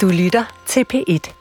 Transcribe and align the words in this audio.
Du 0.00 0.08
lytter 0.08 0.44
til 0.66 0.84
P1. 0.94 1.32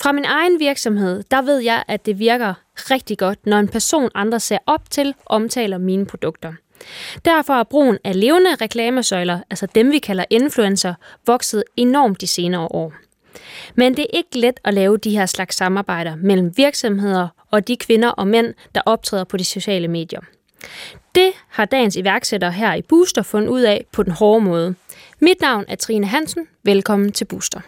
Fra 0.00 0.12
min 0.12 0.24
egen 0.24 0.60
virksomhed, 0.60 1.22
der 1.30 1.42
ved 1.42 1.58
jeg, 1.58 1.82
at 1.88 2.06
det 2.06 2.18
virker 2.18 2.54
rigtig 2.76 3.18
godt, 3.18 3.46
når 3.46 3.58
en 3.58 3.68
person 3.68 4.10
andre 4.14 4.40
ser 4.40 4.58
op 4.66 4.90
til, 4.90 5.14
omtaler 5.26 5.78
mine 5.78 6.06
produkter. 6.06 6.52
Derfor 7.24 7.54
er 7.54 7.64
brugen 7.64 7.98
af 8.04 8.20
levende 8.20 8.54
reklamesøjler, 8.54 9.40
altså 9.50 9.66
dem 9.74 9.92
vi 9.92 9.98
kalder 9.98 10.24
influencer, 10.30 10.94
vokset 11.26 11.64
enormt 11.76 12.20
de 12.20 12.26
senere 12.26 12.68
år. 12.70 12.92
Men 13.74 13.96
det 13.96 14.02
er 14.02 14.16
ikke 14.18 14.38
let 14.38 14.60
at 14.64 14.74
lave 14.74 14.96
de 14.96 15.10
her 15.10 15.26
slags 15.26 15.56
samarbejder 15.56 16.16
mellem 16.16 16.52
virksomheder 16.56 17.28
og 17.50 17.68
de 17.68 17.76
kvinder 17.76 18.08
og 18.08 18.26
mænd, 18.26 18.54
der 18.74 18.80
optræder 18.86 19.24
på 19.24 19.36
de 19.36 19.44
sociale 19.44 19.88
medier. 19.88 20.20
Det 21.14 21.32
har 21.48 21.64
dagens 21.64 21.96
iværksætter 21.96 22.50
her 22.50 22.74
i 22.74 22.82
Booster 22.82 23.22
fundet 23.22 23.48
ud 23.48 23.60
af 23.60 23.84
på 23.92 24.02
den 24.02 24.12
hårde 24.12 24.44
måde. 24.44 24.74
Mit 25.20 25.40
navn 25.40 25.64
er 25.68 25.76
Trine 25.76 26.06
Hansen. 26.06 26.48
Velkommen 26.64 27.12
til 27.12 27.24
Booster. 27.24 27.60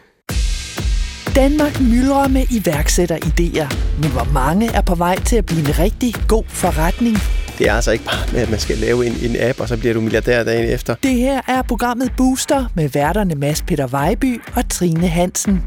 Danmark 1.34 1.80
myldrer 1.80 2.28
med 2.28 2.42
iværksætteridéer, 2.50 3.74
men 4.00 4.10
hvor 4.10 4.28
mange 4.34 4.70
er 4.74 4.80
på 4.80 4.94
vej 4.94 5.16
til 5.16 5.36
at 5.36 5.46
blive 5.46 5.60
en 5.60 5.78
rigtig 5.78 6.14
god 6.28 6.44
forretning? 6.48 7.16
Det 7.58 7.68
er 7.68 7.74
altså 7.74 7.90
ikke 7.90 8.04
bare 8.04 8.32
med, 8.32 8.40
at 8.40 8.50
man 8.50 8.58
skal 8.58 8.78
lave 8.78 9.06
en, 9.06 9.12
en 9.22 9.36
app, 9.40 9.60
og 9.60 9.68
så 9.68 9.76
bliver 9.76 9.94
du 9.94 10.00
milliardær 10.00 10.44
dagen 10.44 10.68
efter. 10.68 10.94
Det 11.02 11.14
her 11.14 11.40
er 11.48 11.62
programmet 11.62 12.12
Booster 12.16 12.64
med 12.74 12.88
værterne 12.88 13.34
Mads 13.34 13.62
Peter 13.62 13.86
Vejby 13.86 14.40
og 14.56 14.68
Trine 14.68 15.08
Hansen. 15.08 15.62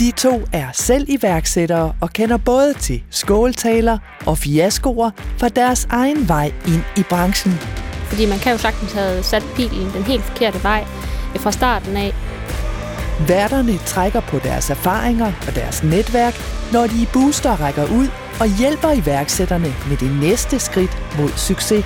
De 0.00 0.10
to 0.16 0.42
er 0.52 0.66
selv 0.72 1.06
iværksættere 1.08 1.92
og 2.00 2.12
kender 2.12 2.36
både 2.36 2.74
til 2.74 3.02
skåltaler 3.10 3.98
og 4.26 4.38
fiaskoer 4.38 5.10
for 5.38 5.48
deres 5.48 5.86
egen 5.90 6.28
vej 6.28 6.52
ind 6.66 6.82
i 6.96 7.02
branchen. 7.02 7.52
Fordi 8.04 8.26
man 8.26 8.38
kan 8.38 8.52
jo 8.52 8.58
sagtens 8.58 8.92
have 8.92 9.22
sat 9.22 9.42
bilen 9.56 9.90
den 9.94 10.02
helt 10.02 10.22
forkerte 10.22 10.62
vej 10.62 10.84
fra 11.36 11.52
starten 11.52 11.96
af. 11.96 12.14
Værterne 13.26 13.78
trækker 13.78 14.20
på 14.20 14.38
deres 14.38 14.70
erfaringer 14.70 15.32
og 15.46 15.54
deres 15.54 15.82
netværk, 15.84 16.34
når 16.72 16.86
de 16.86 17.02
i 17.02 17.08
Booster 17.12 17.60
rækker 17.60 17.84
ud 17.84 18.08
og 18.40 18.58
hjælper 18.58 18.92
iværksætterne 19.02 19.74
med 19.88 19.96
det 19.96 20.12
næste 20.20 20.58
skridt 20.58 20.98
mod 21.18 21.28
succes. 21.28 21.84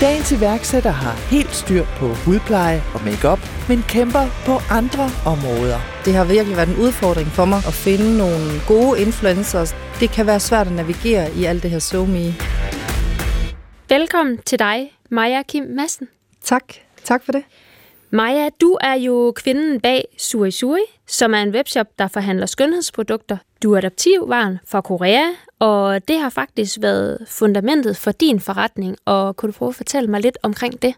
Dagens 0.00 0.32
iværksætter 0.32 0.90
har 0.90 1.12
helt 1.12 1.54
styr 1.54 1.84
på 1.98 2.06
hudpleje 2.08 2.82
og 2.94 3.00
makeup, 3.04 3.40
men 3.68 3.82
kæmper 3.88 4.24
på 4.46 4.54
andre 4.70 5.10
områder. 5.26 5.80
Det 6.04 6.14
har 6.14 6.24
virkelig 6.24 6.56
været 6.56 6.68
en 6.68 6.76
udfordring 6.76 7.28
for 7.28 7.44
mig 7.44 7.58
at 7.66 7.72
finde 7.72 8.18
nogle 8.18 8.44
gode 8.66 9.00
influencers. 9.00 9.76
Det 10.00 10.10
kan 10.10 10.26
være 10.26 10.40
svært 10.40 10.66
at 10.66 10.72
navigere 10.72 11.34
i 11.34 11.44
alt 11.44 11.62
det 11.62 11.70
her 11.70 11.78
SoMe. 11.78 12.34
Velkommen 13.88 14.38
til 14.46 14.58
dig, 14.58 14.92
Maja 15.10 15.42
Kim 15.42 15.64
Madsen. 15.64 16.08
Tak. 16.44 16.64
Tak 17.04 17.24
for 17.24 17.32
det. 17.32 17.42
Maja, 18.10 18.48
du 18.60 18.78
er 18.80 18.94
jo 18.94 19.32
kvinden 19.36 19.80
bag 19.80 20.04
Sui 20.18 20.50
Sui, 20.50 20.80
som 21.06 21.34
er 21.34 21.38
en 21.38 21.50
webshop, 21.50 21.86
der 21.98 22.08
forhandler 22.08 22.46
skønhedsprodukter. 22.46 23.36
Du 23.62 23.72
er 23.72 23.78
adoptivvaren 23.78 24.58
fra 24.66 24.80
Korea, 24.80 25.24
og 25.58 26.08
det 26.08 26.18
har 26.18 26.30
faktisk 26.30 26.78
været 26.80 27.18
fundamentet 27.26 27.96
for 27.96 28.12
din 28.12 28.40
forretning. 28.40 28.96
Og 29.04 29.36
kunne 29.36 29.52
du 29.52 29.58
prøve 29.58 29.68
at 29.68 29.74
fortælle 29.74 30.10
mig 30.10 30.20
lidt 30.20 30.38
omkring 30.42 30.82
det? 30.82 30.94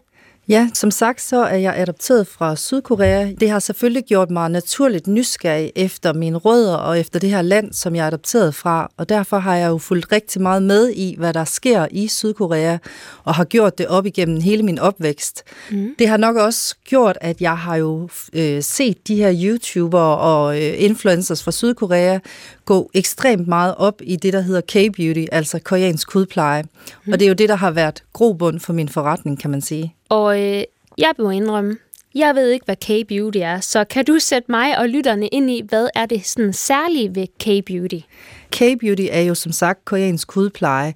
Ja, 0.51 0.69
som 0.73 0.91
sagt, 0.91 1.21
så 1.21 1.43
er 1.43 1.55
jeg 1.55 1.77
adopteret 1.77 2.27
fra 2.27 2.55
Sydkorea. 2.55 3.31
Det 3.39 3.49
har 3.49 3.59
selvfølgelig 3.59 4.03
gjort 4.03 4.31
mig 4.31 4.49
naturligt 4.49 5.07
nysgerrig 5.07 5.71
efter 5.75 6.13
mine 6.13 6.37
rødder 6.37 6.75
og 6.75 6.99
efter 6.99 7.19
det 7.19 7.29
her 7.29 7.41
land, 7.41 7.73
som 7.73 7.95
jeg 7.95 8.03
er 8.03 8.07
adopteret 8.07 8.55
fra. 8.55 8.91
Og 8.97 9.09
derfor 9.09 9.37
har 9.37 9.55
jeg 9.55 9.69
jo 9.69 9.77
fulgt 9.77 10.11
rigtig 10.11 10.41
meget 10.41 10.63
med 10.63 10.89
i, 10.89 11.15
hvad 11.17 11.33
der 11.33 11.43
sker 11.43 11.87
i 11.91 12.07
Sydkorea, 12.07 12.77
og 13.23 13.35
har 13.35 13.43
gjort 13.43 13.77
det 13.77 13.87
op 13.87 14.05
igennem 14.05 14.41
hele 14.41 14.63
min 14.63 14.79
opvækst. 14.79 15.43
Mm. 15.71 15.95
Det 15.99 16.07
har 16.07 16.17
nok 16.17 16.35
også 16.35 16.75
gjort, 16.85 17.17
at 17.21 17.41
jeg 17.41 17.57
har 17.57 17.75
jo 17.75 18.09
øh, 18.33 18.63
set 18.63 19.07
de 19.07 19.15
her 19.15 19.33
YouTubere 19.43 20.17
og 20.17 20.61
øh, 20.61 20.73
influencers 20.77 21.43
fra 21.43 21.51
Sydkorea 21.51 22.19
gå 22.65 22.91
ekstremt 22.93 23.47
meget 23.47 23.75
op 23.77 24.01
i 24.03 24.15
det, 24.15 24.33
der 24.33 24.41
hedder 24.41 24.61
K-beauty, 24.61 25.25
altså 25.31 25.59
koreansk 25.59 26.13
hudpleje. 26.13 26.63
Mm. 27.05 27.13
Og 27.13 27.19
det 27.19 27.25
er 27.25 27.29
jo 27.29 27.35
det, 27.35 27.49
der 27.49 27.55
har 27.55 27.71
været 27.71 28.03
grobund 28.13 28.59
for 28.59 28.73
min 28.73 28.89
forretning, 28.89 29.39
kan 29.39 29.49
man 29.49 29.61
sige. 29.61 29.95
Og 30.11 30.41
øh, 30.41 30.63
jeg 30.97 31.13
må 31.19 31.29
indrømme, 31.29 31.77
jeg 32.15 32.35
ved 32.35 32.49
ikke, 32.49 32.65
hvad 32.65 32.75
K-beauty 32.75 33.37
er, 33.37 33.59
så 33.59 33.83
kan 33.83 34.05
du 34.05 34.19
sætte 34.19 34.51
mig 34.51 34.77
og 34.77 34.89
lytterne 34.89 35.27
ind 35.27 35.49
i, 35.49 35.61
hvad 35.69 35.87
er 35.95 36.05
det 36.05 36.25
sådan 36.25 36.53
særlige 36.53 37.15
ved 37.15 37.27
K-beauty? 37.43 37.99
K-beauty 38.55 39.07
er 39.11 39.21
jo 39.21 39.35
som 39.35 39.51
sagt 39.51 39.85
koreansk 39.85 40.31
hudpleje, 40.31 40.93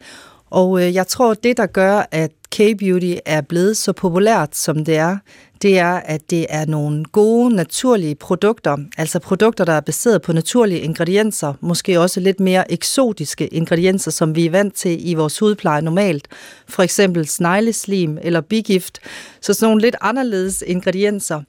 og 0.49 0.81
øh, 0.81 0.93
jeg 0.93 1.07
tror, 1.07 1.33
det 1.33 1.57
der 1.57 1.65
gør, 1.65 2.03
at 2.11 2.31
K-beauty 2.55 3.15
er 3.25 3.41
blevet 3.41 3.77
så 3.77 3.93
populært, 3.93 4.55
som 4.55 4.85
det 4.85 4.95
er, 4.95 5.17
det 5.61 5.79
er, 5.79 5.93
at 5.93 6.29
det 6.29 6.45
er 6.49 6.65
nogle 6.65 7.05
gode, 7.05 7.55
naturlige 7.55 8.15
produkter, 8.15 8.77
altså 8.97 9.19
produkter, 9.19 9.65
der 9.65 9.73
er 9.73 9.81
baseret 9.81 10.21
på 10.21 10.33
naturlige 10.33 10.79
ingredienser, 10.79 11.53
måske 11.61 11.99
også 11.99 12.19
lidt 12.19 12.39
mere 12.39 12.71
eksotiske 12.71 13.47
ingredienser, 13.47 14.11
som 14.11 14.35
vi 14.35 14.45
er 14.45 14.51
vant 14.51 14.75
til 14.75 15.09
i 15.09 15.13
vores 15.13 15.39
hudpleje 15.39 15.81
normalt. 15.81 16.27
For 16.67 16.83
eksempel 16.83 17.27
snegleslim 17.27 18.17
eller 18.21 18.41
bigift, 18.41 18.99
så 19.41 19.53
sådan 19.53 19.69
nogle 19.69 19.81
lidt 19.81 19.95
anderledes 20.01 20.63
ingredienser 20.67 21.41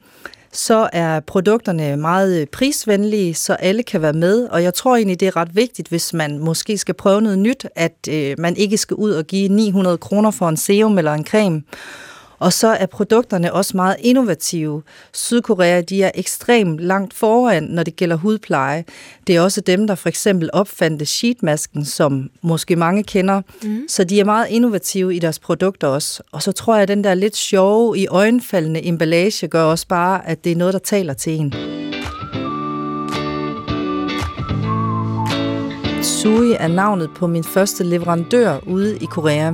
så 0.56 0.88
er 0.92 1.20
produkterne 1.20 1.96
meget 1.96 2.48
prisvenlige, 2.50 3.34
så 3.34 3.54
alle 3.54 3.82
kan 3.82 4.02
være 4.02 4.12
med, 4.12 4.48
og 4.48 4.62
jeg 4.62 4.74
tror 4.74 4.96
egentlig, 4.96 5.20
det 5.20 5.28
er 5.28 5.36
ret 5.36 5.56
vigtigt, 5.56 5.88
hvis 5.88 6.12
man 6.12 6.38
måske 6.38 6.78
skal 6.78 6.94
prøve 6.94 7.20
noget 7.20 7.38
nyt, 7.38 7.66
at 7.74 8.08
øh, 8.10 8.34
man 8.38 8.56
ikke 8.56 8.76
skal 8.76 8.94
ud 8.94 9.10
og 9.10 9.24
give 9.24 9.48
900 9.48 9.98
kroner 9.98 10.30
for 10.30 10.48
en 10.48 10.56
serum 10.56 10.98
eller 10.98 11.12
en 11.14 11.26
creme. 11.26 11.62
Og 12.38 12.52
så 12.52 12.68
er 12.68 12.86
produkterne 12.86 13.52
også 13.52 13.76
meget 13.76 13.96
innovative. 14.00 14.82
Sydkorea 15.12 15.80
de 15.80 16.02
er 16.02 16.10
ekstremt 16.14 16.80
langt 16.80 17.14
foran, 17.14 17.62
når 17.62 17.82
det 17.82 17.96
gælder 17.96 18.16
hudpleje. 18.16 18.84
Det 19.26 19.36
er 19.36 19.40
også 19.40 19.60
dem, 19.60 19.86
der 19.86 19.94
for 19.94 20.08
eksempel 20.08 20.50
opfandt 20.52 21.08
sheetmasken, 21.08 21.84
som 21.84 22.30
måske 22.42 22.76
mange 22.76 23.02
kender. 23.02 23.42
Mm. 23.62 23.82
Så 23.88 24.04
de 24.04 24.20
er 24.20 24.24
meget 24.24 24.46
innovative 24.50 25.16
i 25.16 25.18
deres 25.18 25.38
produkter 25.38 25.88
også. 25.88 26.22
Og 26.32 26.42
så 26.42 26.52
tror 26.52 26.74
jeg, 26.74 26.82
at 26.82 26.88
den 26.88 27.04
der 27.04 27.14
lidt 27.14 27.36
sjove, 27.36 27.98
i 27.98 28.06
øjenfaldende 28.06 28.86
emballage 28.86 29.48
gør 29.48 29.62
også 29.62 29.88
bare, 29.88 30.28
at 30.28 30.44
det 30.44 30.52
er 30.52 30.56
noget, 30.56 30.74
der 30.74 30.80
taler 30.80 31.14
til 31.14 31.32
en. 31.32 31.52
Sui 36.02 36.52
er 36.58 36.68
navnet 36.68 37.10
på 37.16 37.26
min 37.26 37.44
første 37.44 37.84
leverandør 37.84 38.58
ude 38.66 38.96
i 38.96 39.04
Korea 39.04 39.52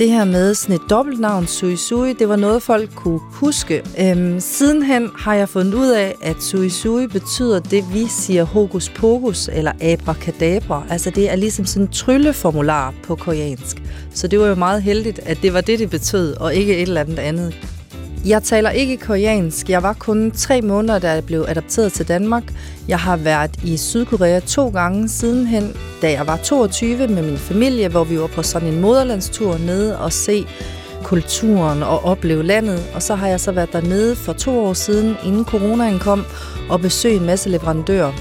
det 0.00 0.10
her 0.10 0.24
med 0.24 0.54
sådan 0.54 0.74
et 0.74 0.90
dobbeltnavn, 0.90 1.46
Sui 1.46 1.76
Sui, 1.76 2.12
det 2.12 2.28
var 2.28 2.36
noget, 2.36 2.62
folk 2.62 2.90
kunne 2.94 3.20
huske. 3.32 3.82
Øhm, 4.00 4.40
sidenhen 4.40 5.10
har 5.18 5.34
jeg 5.34 5.48
fundet 5.48 5.74
ud 5.74 5.88
af, 5.88 6.14
at 6.22 6.36
Sui 6.42 6.68
Sui 6.68 7.06
betyder 7.06 7.60
det, 7.60 7.94
vi 7.94 8.06
siger 8.06 8.44
hokus 8.44 8.88
pokus 8.88 9.48
eller 9.52 9.72
abracadabra. 9.80 10.84
Altså 10.90 11.10
det 11.10 11.30
er 11.30 11.36
ligesom 11.36 11.64
sådan 11.64 11.86
en 11.86 11.92
trylleformular 11.92 12.94
på 13.02 13.16
koreansk. 13.16 13.82
Så 14.14 14.28
det 14.28 14.40
var 14.40 14.46
jo 14.46 14.54
meget 14.54 14.82
heldigt, 14.82 15.18
at 15.18 15.38
det 15.42 15.54
var 15.54 15.60
det, 15.60 15.78
det 15.78 15.90
betød, 15.90 16.36
og 16.36 16.54
ikke 16.54 16.76
et 16.76 16.82
eller 16.82 17.00
andet 17.00 17.18
andet. 17.18 17.54
Jeg 18.24 18.42
taler 18.42 18.70
ikke 18.70 18.96
koreansk. 18.96 19.70
Jeg 19.70 19.82
var 19.82 19.92
kun 19.92 20.30
tre 20.30 20.62
måneder, 20.62 20.98
da 20.98 21.10
jeg 21.10 21.24
blev 21.24 21.44
adopteret 21.48 21.92
til 21.92 22.08
Danmark. 22.08 22.42
Jeg 22.88 22.98
har 22.98 23.16
været 23.16 23.50
i 23.64 23.76
Sydkorea 23.76 24.40
to 24.40 24.68
gange 24.68 25.08
sidenhen, 25.08 25.76
da 26.02 26.10
jeg 26.10 26.26
var 26.26 26.36
22 26.36 27.08
med 27.08 27.22
min 27.22 27.36
familie, 27.36 27.88
hvor 27.88 28.04
vi 28.04 28.20
var 28.20 28.26
på 28.26 28.42
sådan 28.42 28.68
en 28.68 28.80
moderlandstur 28.80 29.58
nede 29.58 29.98
og 29.98 30.12
se 30.12 30.46
kulturen 31.04 31.82
og 31.82 32.04
opleve 32.04 32.42
landet. 32.42 32.90
Og 32.94 33.02
så 33.02 33.14
har 33.14 33.28
jeg 33.28 33.40
så 33.40 33.52
været 33.52 33.72
dernede 33.72 34.16
for 34.16 34.32
to 34.32 34.60
år 34.60 34.72
siden, 34.72 35.16
inden 35.26 35.44
coronaen 35.44 35.98
kom, 35.98 36.24
og 36.70 36.80
besøge 36.80 37.16
en 37.16 37.26
masse 37.26 37.48
leverandører. 37.48 38.12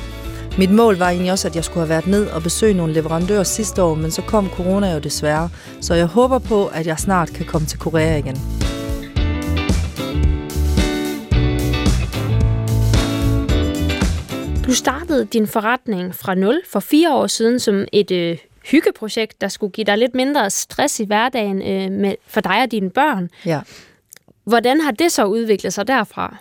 Mit 0.57 0.71
mål 0.71 0.97
var 0.97 1.09
egentlig 1.09 1.31
også, 1.31 1.47
at 1.47 1.55
jeg 1.55 1.63
skulle 1.63 1.79
have 1.79 1.89
været 1.89 2.07
ned 2.07 2.27
og 2.27 2.43
besøge 2.43 2.73
nogle 2.73 2.93
leverandører 2.93 3.43
sidste 3.43 3.83
år, 3.83 3.95
men 3.95 4.11
så 4.11 4.21
kom 4.21 4.49
corona 4.55 4.93
jo 4.93 4.99
desværre. 4.99 5.49
Så 5.81 5.93
jeg 5.93 6.05
håber 6.05 6.39
på, 6.39 6.65
at 6.65 6.87
jeg 6.87 6.99
snart 6.99 7.33
kan 7.33 7.45
komme 7.45 7.67
til 7.67 7.79
Korea 7.79 8.17
igen. 8.17 8.58
Du 14.69 14.75
startede 14.75 15.25
din 15.25 15.47
forretning 15.47 16.15
fra 16.15 16.35
nul 16.35 16.61
for 16.67 16.79
fire 16.79 17.15
år 17.15 17.27
siden 17.27 17.59
som 17.59 17.85
et 17.93 18.11
øh, 18.11 18.37
hyggeprojekt, 18.65 19.41
der 19.41 19.47
skulle 19.47 19.71
give 19.71 19.85
dig 19.85 19.97
lidt 19.97 20.15
mindre 20.15 20.49
stress 20.49 20.99
i 20.99 21.05
hverdagen 21.05 21.61
øh, 21.61 21.91
med, 21.91 22.15
for 22.27 22.41
dig 22.41 22.63
og 22.63 22.71
dine 22.71 22.89
børn. 22.89 23.29
Ja. 23.45 23.61
Hvordan 24.43 24.81
har 24.81 24.91
det 24.91 25.11
så 25.11 25.25
udviklet 25.25 25.73
sig 25.73 25.87
derfra? 25.87 26.37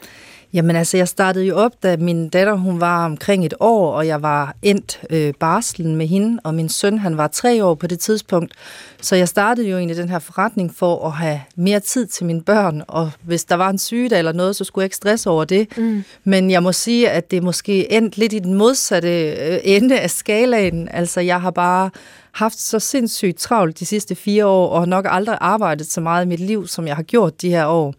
Jamen 0.52 0.76
altså, 0.76 0.96
jeg 0.96 1.08
startede 1.08 1.44
jo 1.44 1.56
op, 1.56 1.72
da 1.82 1.96
min 1.96 2.28
datter 2.28 2.52
hun 2.54 2.80
var 2.80 3.04
omkring 3.04 3.46
et 3.46 3.54
år, 3.60 3.92
og 3.92 4.06
jeg 4.06 4.22
var 4.22 4.54
endt 4.62 5.00
øh, 5.10 5.34
barslen 5.40 5.96
med 5.96 6.06
hende, 6.06 6.40
og 6.44 6.54
min 6.54 6.68
søn 6.68 6.98
han 6.98 7.16
var 7.16 7.26
tre 7.26 7.64
år 7.64 7.74
på 7.74 7.86
det 7.86 7.98
tidspunkt. 7.98 8.52
Så 9.00 9.16
jeg 9.16 9.28
startede 9.28 9.68
jo 9.68 9.76
egentlig 9.76 9.96
den 9.96 10.08
her 10.08 10.18
forretning 10.18 10.74
for 10.74 11.06
at 11.06 11.12
have 11.12 11.40
mere 11.56 11.80
tid 11.80 12.06
til 12.06 12.26
mine 12.26 12.42
børn, 12.42 12.82
og 12.88 13.10
hvis 13.22 13.44
der 13.44 13.54
var 13.54 13.70
en 13.70 13.78
sygdag 13.78 14.18
eller 14.18 14.32
noget, 14.32 14.56
så 14.56 14.64
skulle 14.64 14.82
jeg 14.82 14.86
ikke 14.86 14.96
stresse 14.96 15.30
over 15.30 15.44
det. 15.44 15.78
Mm. 15.78 16.04
Men 16.24 16.50
jeg 16.50 16.62
må 16.62 16.72
sige, 16.72 17.10
at 17.10 17.30
det 17.30 17.42
måske 17.42 17.92
endt 17.92 18.18
lidt 18.18 18.32
i 18.32 18.38
den 18.38 18.54
modsatte 18.54 19.30
øh, 19.30 19.58
ende 19.64 20.00
af 20.00 20.10
skalaen. 20.10 20.88
Altså, 20.92 21.20
jeg 21.20 21.40
har 21.40 21.50
bare 21.50 21.90
haft 22.32 22.60
så 22.60 22.78
sindssygt 22.78 23.38
travlt 23.38 23.78
de 23.78 23.86
sidste 23.86 24.14
fire 24.14 24.46
år, 24.46 24.68
og 24.68 24.80
har 24.80 24.86
nok 24.86 25.06
aldrig 25.08 25.38
arbejdet 25.40 25.86
så 25.90 26.00
meget 26.00 26.24
i 26.24 26.28
mit 26.28 26.40
liv, 26.40 26.66
som 26.66 26.86
jeg 26.86 26.96
har 26.96 27.02
gjort 27.02 27.42
de 27.42 27.48
her 27.48 27.66
år. 27.66 27.94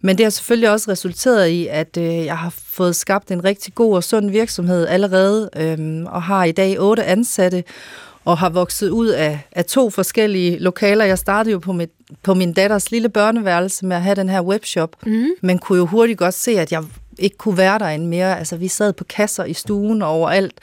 Men 0.00 0.18
det 0.18 0.26
har 0.26 0.30
selvfølgelig 0.30 0.70
også 0.70 0.90
resulteret 0.90 1.48
i, 1.48 1.66
at 1.66 1.96
øh, 1.96 2.04
jeg 2.04 2.38
har 2.38 2.54
fået 2.56 2.96
skabt 2.96 3.30
en 3.30 3.44
rigtig 3.44 3.74
god 3.74 3.94
og 3.94 4.04
sund 4.04 4.30
virksomhed 4.30 4.86
allerede, 4.86 5.50
øh, 5.56 6.04
og 6.06 6.22
har 6.22 6.44
i 6.44 6.52
dag 6.52 6.80
otte 6.80 7.04
ansatte, 7.04 7.64
og 8.24 8.38
har 8.38 8.48
vokset 8.48 8.88
ud 8.88 9.08
af, 9.08 9.40
af 9.52 9.64
to 9.64 9.90
forskellige 9.90 10.58
lokaler. 10.58 11.04
Jeg 11.04 11.18
startede 11.18 11.52
jo 11.52 11.58
på, 11.58 11.72
mit, 11.72 11.90
på 12.22 12.34
min 12.34 12.52
datters 12.52 12.90
lille 12.90 13.08
børneværelse 13.08 13.86
med 13.86 13.96
at 13.96 14.02
have 14.02 14.14
den 14.14 14.28
her 14.28 14.40
webshop, 14.40 14.96
mm. 15.06 15.26
men 15.42 15.58
kunne 15.58 15.78
jo 15.78 15.86
hurtigt 15.86 16.18
godt 16.18 16.34
se, 16.34 16.60
at 16.60 16.72
jeg 16.72 16.82
ikke 17.18 17.36
kunne 17.36 17.56
være 17.56 17.78
derinde 17.78 18.06
mere. 18.06 18.38
Altså, 18.38 18.56
vi 18.56 18.68
sad 18.68 18.92
på 18.92 19.04
kasser 19.04 19.44
i 19.44 19.52
stuen 19.52 20.02
og 20.02 20.08
overalt. 20.08 20.54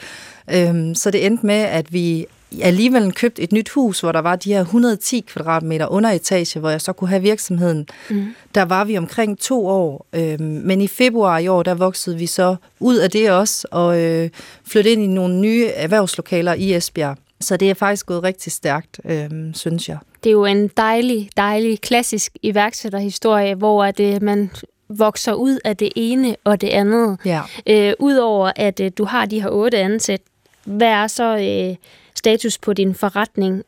Øhm, 0.51 0.95
så 0.95 1.11
det 1.11 1.25
endte 1.25 1.45
med, 1.45 1.55
at 1.55 1.93
vi 1.93 2.25
alligevel 2.61 3.13
købt 3.13 3.39
et 3.39 3.51
nyt 3.51 3.69
hus, 3.69 3.99
hvor 3.99 4.11
der 4.11 4.19
var 4.19 4.35
de 4.35 4.53
her 4.53 4.61
110 4.61 5.19
kvadratmeter 5.19 5.87
under 5.87 6.09
etage, 6.09 6.59
hvor 6.59 6.69
jeg 6.69 6.81
så 6.81 6.93
kunne 6.93 7.07
have 7.07 7.21
virksomheden. 7.21 7.87
Mm. 8.09 8.25
Der 8.55 8.61
var 8.61 8.85
vi 8.85 8.97
omkring 8.97 9.39
to 9.39 9.67
år, 9.67 10.05
øhm, 10.13 10.43
men 10.43 10.81
i 10.81 10.87
februar 10.87 11.37
i 11.37 11.47
år, 11.47 11.63
der 11.63 11.73
voksede 11.73 12.17
vi 12.17 12.25
så 12.25 12.55
ud 12.79 12.97
af 12.97 13.11
det 13.11 13.31
også, 13.31 13.67
og 13.71 14.01
øh, 14.01 14.29
flyttede 14.67 14.93
ind 14.93 15.03
i 15.03 15.07
nogle 15.07 15.35
nye 15.35 15.65
erhvervslokaler 15.65 16.53
i 16.53 16.73
Esbjerg. 16.73 17.17
Så 17.41 17.57
det 17.57 17.69
er 17.69 17.73
faktisk 17.73 18.05
gået 18.05 18.23
rigtig 18.23 18.51
stærkt, 18.51 18.99
øh, 19.05 19.29
synes 19.53 19.89
jeg. 19.89 19.97
Det 20.23 20.29
er 20.29 20.33
jo 20.33 20.45
en 20.45 20.67
dejlig, 20.67 21.29
dejlig 21.37 21.81
klassisk 21.81 22.37
iværksætterhistorie, 22.43 23.55
hvor 23.55 23.83
at, 23.83 23.99
øh, 23.99 24.23
man 24.23 24.49
vokser 24.89 25.33
ud 25.33 25.59
af 25.65 25.77
det 25.77 25.89
ene 25.95 26.35
og 26.43 26.61
det 26.61 26.69
andet. 26.69 27.17
Ja. 27.25 27.41
Øh, 27.67 27.93
Udover 27.99 28.51
at 28.55 28.79
øh, 28.79 28.91
du 28.97 29.05
har 29.05 29.25
de 29.25 29.41
her 29.41 29.49
otte 29.49 29.77
ansæt, 29.77 30.21
hvad 30.65 30.87
er 30.87 31.07
så 31.07 31.37
øh, 31.37 31.75
status 32.19 32.57
på 32.57 32.73
din 32.73 32.95
forretning? 32.95 33.63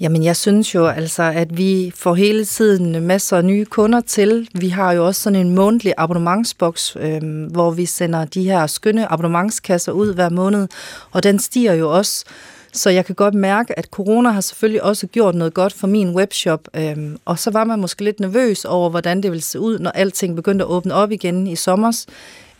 Jamen, 0.00 0.24
jeg 0.24 0.36
synes 0.36 0.74
jo 0.74 0.86
altså, 0.86 1.22
at 1.22 1.58
vi 1.58 1.92
får 1.94 2.14
hele 2.14 2.44
tiden 2.44 3.06
masser 3.06 3.36
af 3.36 3.44
nye 3.44 3.64
kunder 3.64 4.00
til. 4.00 4.48
Vi 4.54 4.68
har 4.68 4.92
jo 4.92 5.06
også 5.06 5.20
sådan 5.20 5.46
en 5.46 5.54
månedlig 5.54 5.94
abonnementsboks, 5.96 6.96
øh, 7.00 7.22
hvor 7.50 7.70
vi 7.70 7.86
sender 7.86 8.24
de 8.24 8.44
her 8.44 8.66
skønne 8.66 9.12
abonnementskasser 9.12 9.92
ud 9.92 10.14
hver 10.14 10.30
måned, 10.30 10.68
og 11.10 11.22
den 11.22 11.38
stiger 11.38 11.72
jo 11.72 11.90
også. 11.90 12.24
Så 12.72 12.90
jeg 12.90 13.06
kan 13.06 13.14
godt 13.14 13.34
mærke, 13.34 13.78
at 13.78 13.84
corona 13.84 14.30
har 14.30 14.40
selvfølgelig 14.40 14.82
også 14.82 15.06
gjort 15.06 15.34
noget 15.34 15.54
godt 15.54 15.72
for 15.72 15.86
min 15.86 16.14
webshop. 16.14 16.68
Øhm, 16.74 17.16
og 17.24 17.38
så 17.38 17.50
var 17.50 17.64
man 17.64 17.78
måske 17.80 18.04
lidt 18.04 18.20
nervøs 18.20 18.64
over, 18.64 18.90
hvordan 18.90 19.22
det 19.22 19.30
ville 19.30 19.42
se 19.42 19.60
ud, 19.60 19.78
når 19.78 19.90
alting 19.90 20.36
begyndte 20.36 20.64
at 20.64 20.70
åbne 20.70 20.94
op 20.94 21.10
igen 21.10 21.46
i 21.46 21.56
sommer. 21.56 22.04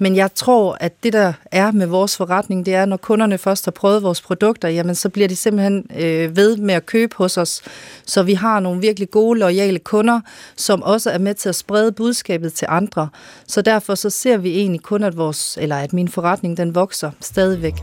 Men 0.03 0.17
jeg 0.17 0.35
tror, 0.35 0.77
at 0.81 0.93
det 1.03 1.13
der 1.13 1.33
er 1.53 1.73
med 1.73 1.87
vores 1.87 2.17
forretning, 2.17 2.67
det 2.67 2.75
er, 2.75 2.85
når 2.85 2.97
kunderne 2.97 3.39
først 3.39 3.65
har 3.65 3.73
prøvet 3.73 4.03
vores 4.03 4.21
produkter, 4.21 4.69
jamen 4.69 4.95
så 4.95 5.09
bliver 5.09 5.29
de 5.29 5.37
simpelthen 5.37 5.87
øh, 5.97 6.37
ved 6.37 6.57
med 6.57 6.75
at 6.75 6.87
købe 6.87 7.17
hos 7.17 7.39
os. 7.39 7.63
Så 8.07 8.23
vi 8.23 8.35
har 8.35 8.61
nogle 8.61 8.81
virkelig 8.81 9.11
gode, 9.11 9.39
lojale 9.39 9.79
kunder, 9.79 10.21
som 10.57 10.83
også 10.83 11.11
er 11.11 11.19
med 11.19 11.35
til 11.35 11.49
at 11.49 11.55
sprede 11.55 11.93
budskabet 11.93 12.53
til 12.53 12.67
andre. 12.71 13.09
Så 13.47 13.63
derfor 13.63 13.95
så 13.95 14.11
ser 14.11 14.37
vi 14.37 14.59
egentlig 14.59 14.83
kun, 14.83 15.03
at, 15.03 15.17
vores, 15.17 15.59
eller 15.61 15.77
at 15.77 15.93
min 15.93 16.09
forretning 16.09 16.57
den 16.57 16.75
vokser 16.75 17.11
stadigvæk. 17.21 17.75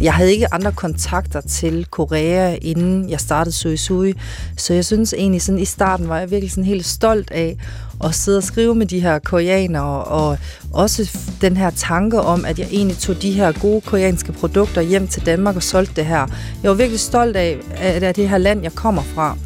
Jeg 0.00 0.14
havde 0.14 0.32
ikke 0.32 0.54
andre 0.54 0.72
kontakter 0.72 1.40
til 1.40 1.86
Korea, 1.90 2.56
inden 2.62 3.10
jeg 3.10 3.20
startede 3.20 3.54
Sui 3.54 3.76
Sui, 3.76 4.14
så 4.56 4.74
jeg 4.74 4.84
synes 4.84 5.12
egentlig, 5.12 5.42
sådan 5.42 5.58
i 5.58 5.64
starten 5.64 6.08
var 6.08 6.18
jeg 6.18 6.30
virkelig 6.30 6.50
sådan 6.50 6.64
helt 6.64 6.86
stolt 6.86 7.30
af 7.30 7.56
at 8.04 8.14
sidde 8.14 8.38
og 8.38 8.42
skrive 8.42 8.74
med 8.74 8.86
de 8.86 9.00
her 9.00 9.18
koreanere, 9.18 10.04
og 10.04 10.38
også 10.72 11.18
den 11.40 11.56
her 11.56 11.70
tanke 11.70 12.20
om, 12.20 12.44
at 12.44 12.58
jeg 12.58 12.68
egentlig 12.70 12.98
tog 12.98 13.22
de 13.22 13.32
her 13.32 13.52
gode 13.52 13.80
koreanske 13.80 14.32
produkter 14.32 14.80
hjem 14.80 15.08
til 15.08 15.26
Danmark 15.26 15.56
og 15.56 15.62
solgte 15.62 15.94
det 15.96 16.06
her. 16.06 16.26
Jeg 16.62 16.70
var 16.70 16.76
virkelig 16.76 17.00
stolt 17.00 17.36
af, 17.36 17.58
at 17.76 18.16
det 18.16 18.28
her 18.28 18.38
land, 18.38 18.62
jeg 18.62 18.72
kommer 18.74 19.02
fra. 19.02 19.36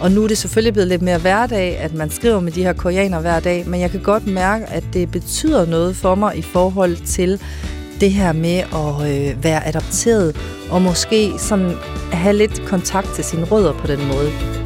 Og 0.00 0.10
nu 0.10 0.24
er 0.24 0.28
det 0.28 0.38
selvfølgelig 0.38 0.72
blevet 0.72 0.88
lidt 0.88 1.02
mere 1.02 1.18
hverdag, 1.18 1.78
at 1.78 1.94
man 1.94 2.10
skriver 2.10 2.40
med 2.40 2.52
de 2.52 2.62
her 2.62 2.72
koreanere 2.72 3.20
hver 3.20 3.40
dag, 3.40 3.68
men 3.68 3.80
jeg 3.80 3.90
kan 3.90 4.00
godt 4.00 4.26
mærke, 4.26 4.66
at 4.66 4.84
det 4.92 5.10
betyder 5.10 5.66
noget 5.66 5.96
for 5.96 6.14
mig 6.14 6.36
i 6.36 6.42
forhold 6.42 6.96
til 6.96 7.40
det 8.00 8.12
her 8.12 8.32
med 8.32 8.58
at 8.58 9.10
øh, 9.10 9.44
være 9.44 9.66
adopteret, 9.68 10.36
og 10.70 10.82
måske 10.82 11.32
sådan 11.38 11.72
have 12.12 12.36
lidt 12.36 12.62
kontakt 12.66 13.08
til 13.14 13.24
sine 13.24 13.44
rødder 13.44 13.72
på 13.72 13.86
den 13.86 14.06
måde. 14.06 14.65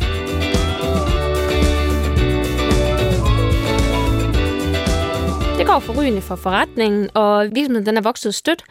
Det 5.80 5.86
forrygende 5.86 6.20
for 6.20 6.36
forretningen, 6.36 7.10
og 7.14 7.48
virksomheden 7.54 7.86
den 7.86 7.96
er 7.96 8.00
vokset 8.00 8.34
stødt. 8.34 8.64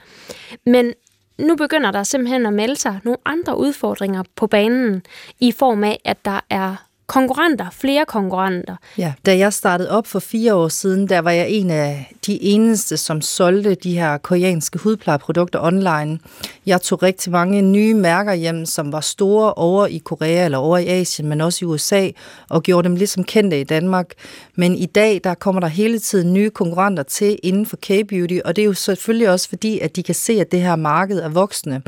Men 0.65 0.93
nu 1.37 1.55
begynder 1.55 1.91
der 1.91 2.03
simpelthen 2.03 2.45
at 2.45 2.53
melde 2.53 2.75
sig 2.75 2.99
nogle 3.03 3.17
andre 3.25 3.57
udfordringer 3.57 4.23
på 4.35 4.47
banen, 4.47 5.01
i 5.39 5.51
form 5.51 5.83
af, 5.83 5.99
at 6.05 6.25
der 6.25 6.39
er 6.49 6.88
konkurrenter, 7.09 7.65
flere 7.71 8.05
konkurrenter. 8.05 8.75
Ja, 8.97 9.13
da 9.25 9.37
jeg 9.37 9.53
startede 9.53 9.91
op 9.91 10.07
for 10.07 10.19
fire 10.19 10.55
år 10.55 10.67
siden, 10.67 11.09
der 11.09 11.19
var 11.19 11.31
jeg 11.31 11.49
en 11.49 11.69
af 11.69 12.13
de 12.25 12.43
eneste, 12.43 12.97
som 12.97 13.21
solgte 13.21 13.75
de 13.75 13.99
her 13.99 14.17
koreanske 14.17 14.79
hudplejeprodukter 14.79 15.59
online. 15.61 16.19
Jeg 16.65 16.81
tog 16.81 17.03
rigtig 17.03 17.31
mange 17.31 17.61
nye 17.61 17.93
mærker 17.93 18.33
hjem, 18.33 18.65
som 18.65 18.91
var 18.91 19.01
store 19.01 19.53
over 19.53 19.87
i 19.87 19.97
Korea 19.97 20.45
eller 20.45 20.57
over 20.57 20.77
i 20.77 20.87
Asien, 20.87 21.29
men 21.29 21.41
også 21.41 21.65
i 21.65 21.67
USA, 21.67 22.09
og 22.49 22.63
gjorde 22.63 22.87
dem 22.87 22.95
ligesom 22.95 23.23
kendte 23.23 23.61
i 23.61 23.63
Danmark. 23.63 24.13
Men 24.55 24.75
i 24.75 24.85
dag, 24.85 25.21
der 25.23 25.33
kommer 25.33 25.61
der 25.61 25.67
hele 25.67 25.99
tiden 25.99 26.33
nye 26.33 26.49
konkurrenter 26.49 27.03
til 27.03 27.39
inden 27.43 27.65
for 27.65 27.77
K-beauty, 27.77 28.39
og 28.45 28.55
det 28.55 28.61
er 28.61 28.65
jo 28.65 28.73
selvfølgelig 28.73 29.29
også 29.29 29.49
fordi, 29.49 29.79
at 29.79 29.95
de 29.95 30.03
kan 30.03 30.15
se, 30.15 30.33
at 30.33 30.51
det 30.51 30.61
her 30.61 30.75
marked 30.75 31.19
er 31.19 31.29
voksende. 31.29 31.81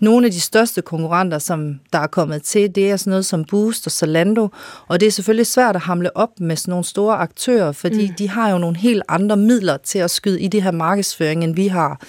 Nogle 0.00 0.26
af 0.26 0.32
de 0.32 0.40
største 0.40 0.82
konkurrenter, 0.82 1.38
som 1.38 1.80
der 1.92 1.98
er 1.98 2.06
kommet 2.06 2.42
til, 2.42 2.74
det 2.74 2.90
er 2.90 2.96
sådan 2.96 3.10
noget 3.10 3.26
som 3.26 3.44
Boost 3.44 3.86
og 3.86 3.92
Zalando, 3.92 4.48
og 4.88 5.00
det 5.00 5.06
er 5.06 5.10
selvfølgelig 5.10 5.46
svært 5.46 5.76
at 5.76 5.82
hamle 5.82 6.16
op 6.16 6.40
med 6.40 6.56
sådan 6.56 6.72
nogle 6.72 6.84
store 6.84 7.16
aktører, 7.16 7.72
fordi 7.72 8.08
mm. 8.08 8.14
de 8.14 8.28
har 8.28 8.50
jo 8.50 8.58
nogle 8.58 8.76
helt 8.76 9.02
andre 9.08 9.36
midler 9.36 9.76
til 9.76 9.98
at 9.98 10.10
skyde 10.10 10.40
i 10.40 10.48
det 10.48 10.62
her 10.62 10.70
markedsføring, 10.70 11.44
end 11.44 11.54
vi 11.54 11.66
har. 11.66 12.00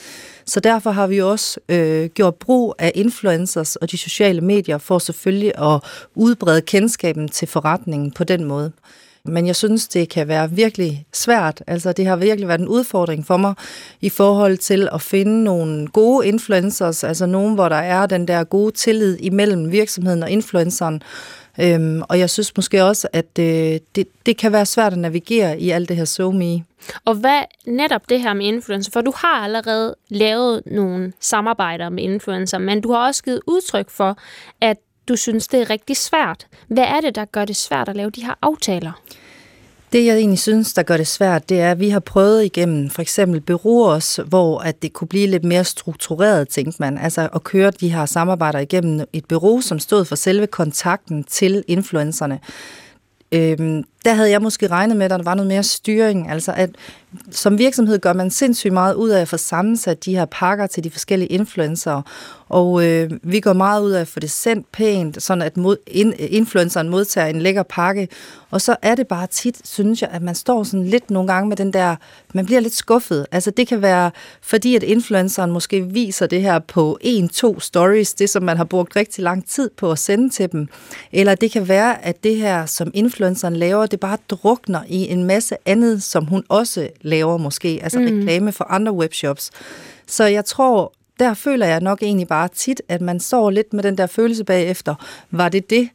Så 0.45 0.59
derfor 0.59 0.91
har 0.91 1.07
vi 1.07 1.21
også 1.21 1.59
øh, 1.69 2.09
gjort 2.09 2.35
brug 2.35 2.75
af 2.79 2.91
influencers 2.95 3.75
og 3.75 3.91
de 3.91 3.97
sociale 3.97 4.41
medier 4.41 4.77
for 4.77 4.99
selvfølgelig 4.99 5.51
at 5.57 5.83
udbrede 6.15 6.61
kendskaben 6.61 7.29
til 7.29 7.47
forretningen 7.47 8.11
på 8.11 8.23
den 8.23 8.43
måde. 8.43 8.71
Men 9.25 9.47
jeg 9.47 9.55
synes, 9.55 9.87
det 9.87 10.09
kan 10.09 10.27
være 10.27 10.51
virkelig 10.51 11.05
svært. 11.13 11.63
Altså, 11.67 11.93
det 11.93 12.05
har 12.05 12.15
virkelig 12.15 12.47
været 12.47 12.59
en 12.59 12.67
udfordring 12.67 13.25
for 13.25 13.37
mig 13.37 13.53
i 14.01 14.09
forhold 14.09 14.57
til 14.57 14.89
at 14.93 15.01
finde 15.01 15.43
nogle 15.43 15.87
gode 15.87 16.27
influencers, 16.27 17.03
altså 17.03 17.25
nogen, 17.25 17.55
hvor 17.55 17.69
der 17.69 17.75
er 17.75 18.05
den 18.05 18.27
der 18.27 18.43
gode 18.43 18.71
tillid 18.71 19.17
imellem 19.19 19.71
virksomheden 19.71 20.23
og 20.23 20.29
influenceren. 20.29 21.01
Øhm, 21.59 22.01
og 22.09 22.19
jeg 22.19 22.29
synes 22.29 22.55
måske 22.55 22.83
også, 22.83 23.07
at 23.13 23.39
øh, 23.39 23.79
det, 23.95 24.07
det 24.25 24.37
kan 24.37 24.51
være 24.51 24.65
svært 24.65 24.93
at 24.93 24.99
navigere 24.99 25.59
i 25.59 25.69
alt 25.69 25.89
det 25.89 25.97
her 25.97 26.05
SoMe. 26.05 26.63
Og 27.05 27.15
hvad 27.15 27.41
netop 27.65 28.09
det 28.09 28.21
her 28.21 28.33
med 28.33 28.45
influencer, 28.45 28.91
for 28.91 29.01
du 29.01 29.13
har 29.15 29.43
allerede 29.43 29.95
lavet 30.09 30.61
nogle 30.65 31.13
samarbejder 31.19 31.89
med 31.89 32.03
influencer, 32.03 32.57
men 32.57 32.81
du 32.81 32.91
har 32.91 33.07
også 33.07 33.23
givet 33.23 33.41
udtryk 33.47 33.89
for, 33.89 34.17
at 34.61 34.77
du 35.07 35.15
synes, 35.15 35.47
det 35.47 35.61
er 35.61 35.69
rigtig 35.69 35.97
svært. 35.97 36.47
Hvad 36.67 36.83
er 36.83 37.01
det, 37.01 37.15
der 37.15 37.25
gør 37.25 37.45
det 37.45 37.55
svært 37.55 37.89
at 37.89 37.95
lave 37.95 38.09
de 38.09 38.25
her 38.25 38.33
aftaler? 38.41 38.91
Det, 39.93 40.05
jeg 40.05 40.17
egentlig 40.17 40.39
synes, 40.39 40.73
der 40.73 40.83
gør 40.83 40.97
det 40.97 41.07
svært, 41.07 41.49
det 41.49 41.59
er, 41.61 41.71
at 41.71 41.79
vi 41.79 41.89
har 41.89 41.99
prøvet 41.99 42.45
igennem 42.45 42.89
for 42.89 43.01
eksempel 43.01 43.41
bureauer, 43.41 44.23
hvor 44.23 44.59
at 44.59 44.81
det 44.81 44.93
kunne 44.93 45.07
blive 45.07 45.27
lidt 45.27 45.43
mere 45.43 45.63
struktureret, 45.63 46.49
tænkte 46.49 46.77
man. 46.79 46.97
Altså 46.97 47.29
at 47.35 47.43
køre 47.43 47.71
de 47.71 47.89
her 47.89 48.05
samarbejder 48.05 48.59
igennem 48.59 49.05
et 49.13 49.25
bureau, 49.25 49.61
som 49.61 49.79
stod 49.79 50.05
for 50.05 50.15
selve 50.15 50.47
kontakten 50.47 51.23
til 51.23 51.63
influencerne. 51.67 52.39
Øhm, 53.31 53.83
der 54.05 54.13
havde 54.13 54.29
jeg 54.29 54.41
måske 54.41 54.67
regnet 54.67 54.97
med, 54.97 55.05
at 55.05 55.09
der 55.09 55.23
var 55.23 55.35
noget 55.35 55.47
mere 55.47 55.63
styring. 55.63 56.31
Altså 56.31 56.53
at 56.55 56.69
som 57.31 57.57
virksomhed 57.57 57.99
gør 57.99 58.13
man 58.13 58.31
sindssygt 58.31 58.73
meget 58.73 58.93
ud 58.93 59.09
af 59.09 59.21
at 59.21 59.27
få 59.27 59.37
sammensat 59.37 60.05
de 60.05 60.15
her 60.15 60.25
pakker 60.25 60.67
til 60.67 60.83
de 60.83 60.91
forskellige 60.91 61.27
influencer. 61.27 62.01
Og 62.49 62.87
øh, 62.87 63.11
vi 63.23 63.39
går 63.39 63.53
meget 63.53 63.81
ud 63.81 63.91
af 63.91 64.01
at 64.01 64.07
få 64.07 64.19
det 64.19 64.31
sendt 64.31 64.71
pænt, 64.71 65.23
sådan 65.23 65.41
at 65.41 65.57
mod, 65.57 65.77
in, 65.87 66.13
influenceren 66.19 66.89
modtager 66.89 67.27
en 67.27 67.41
lækker 67.41 67.63
pakke. 67.63 68.07
Og 68.51 68.61
så 68.61 68.75
er 68.81 68.95
det 68.95 69.07
bare 69.07 69.27
tit, 69.27 69.67
synes 69.67 70.01
jeg, 70.01 70.09
at 70.13 70.21
man 70.21 70.35
står 70.35 70.63
sådan 70.63 70.85
lidt 70.85 71.11
nogle 71.11 71.33
gange 71.33 71.49
med 71.49 71.57
den 71.57 71.73
der, 71.73 71.95
man 72.33 72.45
bliver 72.45 72.59
lidt 72.59 72.75
skuffet. 72.75 73.25
Altså 73.31 73.51
det 73.51 73.67
kan 73.67 73.81
være, 73.81 74.11
fordi 74.41 74.75
at 74.75 74.83
influenceren 74.83 75.51
måske 75.51 75.83
viser 75.83 76.27
det 76.27 76.41
her 76.41 76.59
på 76.59 76.97
en, 77.01 77.29
to 77.29 77.59
stories, 77.59 78.13
det 78.13 78.29
som 78.29 78.43
man 78.43 78.57
har 78.57 78.63
brugt 78.63 78.95
rigtig 78.95 79.23
lang 79.23 79.47
tid 79.47 79.69
på 79.77 79.91
at 79.91 79.99
sende 79.99 80.29
til 80.29 80.51
dem. 80.51 80.67
Eller 81.11 81.35
det 81.35 81.51
kan 81.51 81.67
være, 81.67 82.05
at 82.05 82.23
det 82.23 82.35
her, 82.35 82.65
som 82.65 82.91
influenceren 82.93 83.55
laver, 83.55 83.85
det 83.91 83.99
bare 83.99 84.17
drukner 84.29 84.81
i 84.87 85.07
en 85.07 85.23
masse 85.23 85.55
andet, 85.65 86.03
som 86.03 86.25
hun 86.25 86.43
også 86.49 86.89
laver 87.01 87.37
måske, 87.37 87.79
altså 87.83 87.99
mm. 87.99 88.05
reklame 88.05 88.51
for 88.51 88.63
andre 88.63 88.91
webshops. 88.91 89.51
Så 90.07 90.23
jeg 90.23 90.45
tror, 90.45 90.93
der 91.19 91.33
føler 91.33 91.65
jeg 91.65 91.81
nok 91.81 92.03
egentlig 92.03 92.27
bare 92.27 92.47
tit, 92.47 92.81
at 92.87 93.01
man 93.01 93.19
står 93.19 93.49
lidt 93.49 93.73
med 93.73 93.83
den 93.83 93.97
der 93.97 94.07
følelse 94.07 94.43
bagefter. 94.43 94.95
Var 95.31 95.49
det 95.49 95.69
det? 95.69 95.89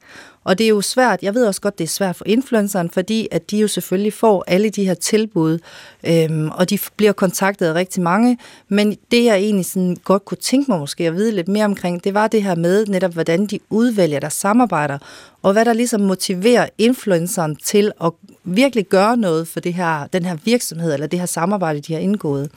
Og 0.47 0.59
det 0.59 0.65
er 0.65 0.69
jo 0.69 0.81
svært, 0.81 1.23
jeg 1.23 1.35
ved 1.35 1.47
også 1.47 1.61
godt, 1.61 1.79
det 1.79 1.85
er 1.85 1.89
svært 1.89 2.17
for 2.17 2.25
influenceren, 2.29 2.91
fordi 2.91 3.29
at 3.31 3.51
de 3.51 3.59
jo 3.59 3.69
selvfølgelig 3.69 4.13
får 4.13 4.45
alle 4.47 4.71
de 4.71 4.85
her 4.85 4.95
tilbud, 4.95 5.59
øhm, 6.07 6.51
og 6.51 6.71
de 6.71 6.79
bliver 6.97 7.13
kontaktet 7.13 7.67
af 7.67 7.75
rigtig 7.75 8.03
mange, 8.03 8.39
men 8.69 8.97
det 9.11 9.25
jeg 9.25 9.37
egentlig 9.37 9.67
sådan 9.67 9.97
godt 10.05 10.25
kunne 10.25 10.39
tænke 10.39 10.71
mig 10.71 10.79
måske 10.79 11.07
at 11.07 11.15
vide 11.15 11.33
lidt 11.33 11.49
mere 11.49 11.65
omkring, 11.65 12.05
det 12.05 12.15
var 12.15 12.27
det 12.27 12.43
her 12.43 12.55
med 12.55 12.87
netop, 12.87 13.13
hvordan 13.13 13.47
de 13.47 13.59
udvælger 13.71 14.21
deres 14.21 14.33
samarbejder, 14.33 14.99
og 15.43 15.53
hvad 15.53 15.65
der 15.65 15.73
ligesom 15.73 16.01
motiverer 16.01 16.69
influenceren 16.79 17.57
til 17.57 17.93
at 18.05 18.13
virkelig 18.45 18.87
gøre 18.87 19.17
noget 19.17 19.49
for 19.49 19.61
det 19.61 19.75
her, 19.75 20.07
den 20.07 20.25
her 20.25 20.37
virksomhed, 20.45 20.95
eller 20.95 21.07
det 21.07 21.19
her 21.19 21.27
samarbejde, 21.27 21.81
de 21.81 21.93
har 21.93 22.01
indgået. 22.01 22.51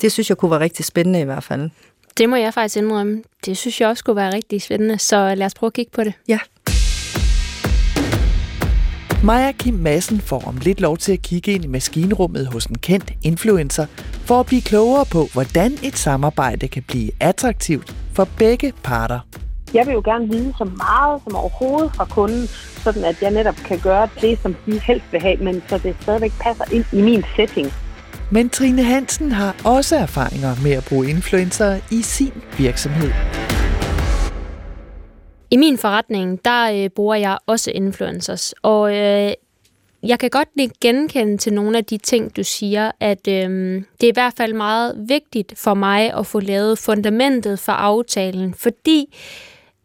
Det 0.00 0.12
synes 0.12 0.28
jeg 0.28 0.36
kunne 0.36 0.50
være 0.50 0.60
rigtig 0.60 0.84
spændende 0.84 1.20
i 1.20 1.24
hvert 1.24 1.44
fald. 1.44 1.70
Det 2.18 2.28
må 2.28 2.36
jeg 2.36 2.54
faktisk 2.54 2.76
indrømme. 2.76 3.22
Det 3.46 3.56
synes 3.56 3.80
jeg 3.80 3.88
også 3.88 4.04
kunne 4.04 4.16
være 4.16 4.34
rigtig 4.34 4.62
spændende, 4.62 4.98
så 4.98 5.34
lad 5.34 5.46
os 5.46 5.54
prøve 5.54 5.68
at 5.68 5.72
kigge 5.72 5.92
på 5.92 6.04
det. 6.04 6.12
Ja. 6.28 6.38
Maja 9.24 9.52
Kim 9.52 9.74
Madsen 9.74 10.20
får 10.20 10.42
om 10.46 10.56
lidt 10.56 10.80
lov 10.80 10.96
til 10.96 11.12
at 11.12 11.22
kigge 11.22 11.52
ind 11.52 11.64
i 11.64 11.66
maskinrummet 11.66 12.46
hos 12.46 12.66
en 12.66 12.78
kendt 12.78 13.12
influencer, 13.22 13.86
for 14.24 14.40
at 14.40 14.46
blive 14.46 14.62
klogere 14.62 15.04
på, 15.12 15.26
hvordan 15.32 15.72
et 15.82 15.96
samarbejde 15.96 16.68
kan 16.68 16.82
blive 16.82 17.10
attraktivt 17.20 17.94
for 18.14 18.28
begge 18.38 18.72
parter. 18.82 19.20
Jeg 19.74 19.86
vil 19.86 19.92
jo 19.92 20.02
gerne 20.04 20.28
vide 20.28 20.54
så 20.58 20.64
meget 20.64 21.22
som 21.24 21.36
overhovedet 21.36 21.94
fra 21.94 22.04
kunden, 22.04 22.46
sådan 22.84 23.04
at 23.04 23.22
jeg 23.22 23.30
netop 23.30 23.56
kan 23.56 23.78
gøre 23.78 24.08
det, 24.20 24.38
som 24.42 24.56
de 24.66 24.78
helst 24.78 25.04
vil 25.12 25.20
have, 25.20 25.36
men 25.36 25.62
så 25.68 25.78
det 25.78 25.96
stadigvæk 26.00 26.32
passer 26.40 26.64
ind 26.72 26.84
i 26.92 27.02
min 27.02 27.24
setting. 27.36 27.72
Men 28.30 28.50
Trine 28.50 28.82
Hansen 28.82 29.32
har 29.32 29.56
også 29.64 29.96
erfaringer 29.96 30.56
med 30.62 30.72
at 30.72 30.84
bruge 30.88 31.10
influencer 31.10 31.78
i 31.90 32.02
sin 32.02 32.32
virksomhed. 32.58 33.10
I 35.50 35.56
min 35.56 35.78
forretning, 35.78 36.44
der 36.44 36.72
øh, 36.72 36.90
bruger 36.90 37.14
jeg 37.14 37.38
også 37.46 37.70
influencers, 37.70 38.54
og 38.62 38.96
øh, 38.96 39.32
jeg 40.02 40.18
kan 40.18 40.30
godt 40.30 40.48
lige 40.56 40.70
genkende 40.80 41.36
til 41.36 41.52
nogle 41.52 41.78
af 41.78 41.84
de 41.84 41.98
ting, 41.98 42.36
du 42.36 42.44
siger, 42.44 42.90
at 43.00 43.28
øh, 43.28 43.74
det 44.00 44.06
er 44.06 44.10
i 44.12 44.14
hvert 44.14 44.34
fald 44.36 44.52
meget 44.54 44.94
vigtigt 45.08 45.58
for 45.58 45.74
mig 45.74 46.14
at 46.14 46.26
få 46.26 46.40
lavet 46.40 46.78
fundamentet 46.78 47.58
for 47.58 47.72
aftalen, 47.72 48.54
fordi 48.54 49.16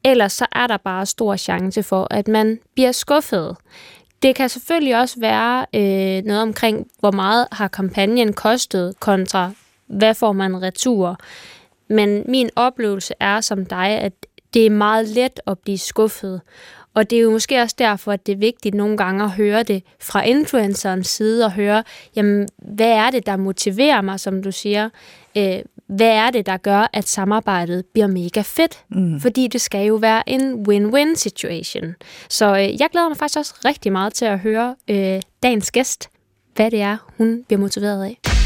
ellers 0.04 0.34
så 0.34 0.46
er 0.52 0.68
der 0.68 0.78
bare 0.78 1.06
stor 1.06 1.36
chance 1.36 1.84
for, 1.84 2.08
at 2.12 2.28
man 2.28 2.60
bliver 2.74 2.92
skuffet. 2.92 3.56
Det 4.22 4.36
kan 4.36 4.50
selvfølgelig 4.50 5.00
også 5.00 5.20
være 5.20 5.66
øh, 5.76 6.24
noget 6.24 6.42
omkring, 6.42 6.88
hvor 7.00 7.12
meget 7.12 7.48
har 7.52 7.68
kampagnen 7.68 8.34
kostet 8.34 9.00
kontra, 9.00 9.52
hvad 9.88 10.14
får 10.14 10.32
man 10.32 10.62
retur. 10.62 11.18
Men 11.90 12.24
min 12.28 12.50
oplevelse 12.56 13.14
er 13.20 13.42
som 13.42 13.66
dig, 13.66 13.88
at 13.88 14.14
det 14.56 14.66
er 14.66 14.70
meget 14.70 15.08
let 15.08 15.40
at 15.48 15.60
blive 15.60 15.78
skuffet. 15.78 16.42
Og 16.94 17.10
det 17.10 17.18
er 17.18 17.22
jo 17.22 17.32
måske 17.32 17.62
også 17.62 17.76
derfor, 17.80 18.12
at 18.12 18.28
det 18.28 18.32
er 18.32 18.38
vigtigt 18.38 18.76
nogle 18.76 18.98
gange 18.98 19.24
at 19.24 19.32
høre 19.32 19.64
det 19.64 19.84
fra 20.02 20.24
influencerens 20.24 21.08
side 21.08 21.46
og 21.46 21.52
høre, 21.52 21.84
jamen, 22.16 22.48
hvad 22.58 22.90
er 22.90 23.12
det, 23.12 23.26
der 23.26 23.38
motiverer 23.38 24.02
mig, 24.02 24.20
som 24.20 24.44
du 24.44 24.52
siger? 24.52 24.90
Øh, 25.38 25.60
hvad 25.88 26.08
er 26.08 26.32
det, 26.32 26.46
der 26.46 26.58
gør, 26.58 26.90
at 26.94 27.08
samarbejdet 27.08 27.86
bliver 27.94 28.08
mega 28.08 28.42
fedt? 28.42 28.84
Mm. 28.90 29.20
Fordi 29.20 29.48
det 29.48 29.62
skal 29.62 29.88
jo 29.88 29.96
være 29.96 30.30
en 30.30 30.66
win-win 30.68 31.16
situation. 31.16 31.96
Så 32.30 32.46
øh, 32.46 32.82
jeg 32.82 32.90
glæder 32.92 33.08
mig 33.08 33.18
faktisk 33.18 33.40
også 33.40 33.54
rigtig 33.66 33.92
meget 33.92 34.14
til 34.14 34.26
at 34.26 34.40
høre 34.40 34.76
øh, 34.90 35.22
dagens 35.44 35.72
gæst, 35.72 36.10
hvad 36.56 36.72
det 36.72 36.82
er, 36.82 36.98
hun 37.18 37.44
bliver 37.48 37.60
motiveret 37.60 38.04
af. 38.04 38.45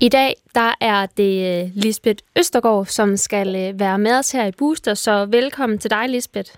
I 0.00 0.08
dag 0.08 0.36
der 0.54 0.74
er 0.80 1.06
det 1.06 1.62
øh, 1.64 1.70
Lisbeth 1.74 2.22
Østergaard, 2.38 2.86
som 2.86 3.16
skal 3.16 3.56
øh, 3.56 3.80
være 3.80 3.98
med 3.98 4.18
os 4.18 4.32
her 4.32 4.46
i 4.46 4.52
Booster, 4.52 4.94
så 4.94 5.24
velkommen 5.24 5.78
til 5.78 5.90
dig, 5.90 6.08
Lisbeth. 6.08 6.50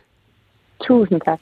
Tusind 0.87 1.21
tak. 1.25 1.41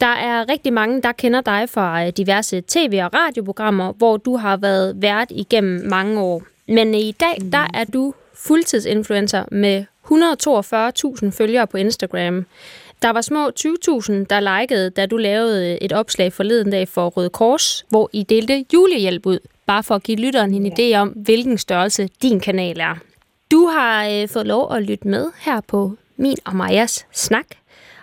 Der 0.00 0.06
er 0.06 0.48
rigtig 0.48 0.72
mange, 0.72 1.02
der 1.02 1.12
kender 1.12 1.40
dig 1.40 1.68
fra 1.68 2.06
øh, 2.06 2.12
diverse 2.16 2.62
tv- 2.68 3.00
og 3.04 3.14
radioprogrammer, 3.14 3.92
hvor 3.92 4.16
du 4.16 4.36
har 4.36 4.56
været 4.56 5.02
vært 5.02 5.28
igennem 5.30 5.88
mange 5.88 6.20
år. 6.20 6.42
Men 6.68 6.94
i 6.94 7.12
dag, 7.12 7.36
mm. 7.40 7.50
der 7.50 7.66
er 7.74 7.84
du 7.84 8.14
fuldtidsinfluencer 8.34 9.44
med 9.50 9.84
142.000 11.24 11.30
følgere 11.30 11.66
på 11.66 11.76
Instagram. 11.76 12.46
Der 13.02 13.10
var 13.10 13.20
små 13.20 13.48
20.000, 13.48 14.12
der 14.30 14.60
likede, 14.60 14.90
da 14.90 15.06
du 15.06 15.16
lavede 15.16 15.82
et 15.82 15.92
opslag 15.92 16.32
forleden 16.32 16.70
dag 16.70 16.88
for 16.88 17.08
Røde 17.08 17.30
Kors, 17.30 17.84
hvor 17.88 18.10
I 18.12 18.22
delte 18.22 18.64
julehjælp 18.74 19.26
ud, 19.26 19.38
bare 19.66 19.82
for 19.82 19.94
at 19.94 20.02
give 20.02 20.18
lytteren 20.18 20.54
en 20.54 20.72
idé 20.72 20.96
om, 20.96 21.08
hvilken 21.08 21.58
størrelse 21.58 22.08
din 22.22 22.40
kanal 22.40 22.80
er. 22.80 22.94
Du 23.50 23.66
har 23.66 24.08
øh, 24.08 24.28
fået 24.28 24.46
lov 24.46 24.72
at 24.72 24.82
lytte 24.82 25.08
med 25.08 25.30
her 25.40 25.60
på 25.60 25.92
min 26.16 26.36
og 26.44 26.56
Majas 26.56 27.06
snak. 27.12 27.46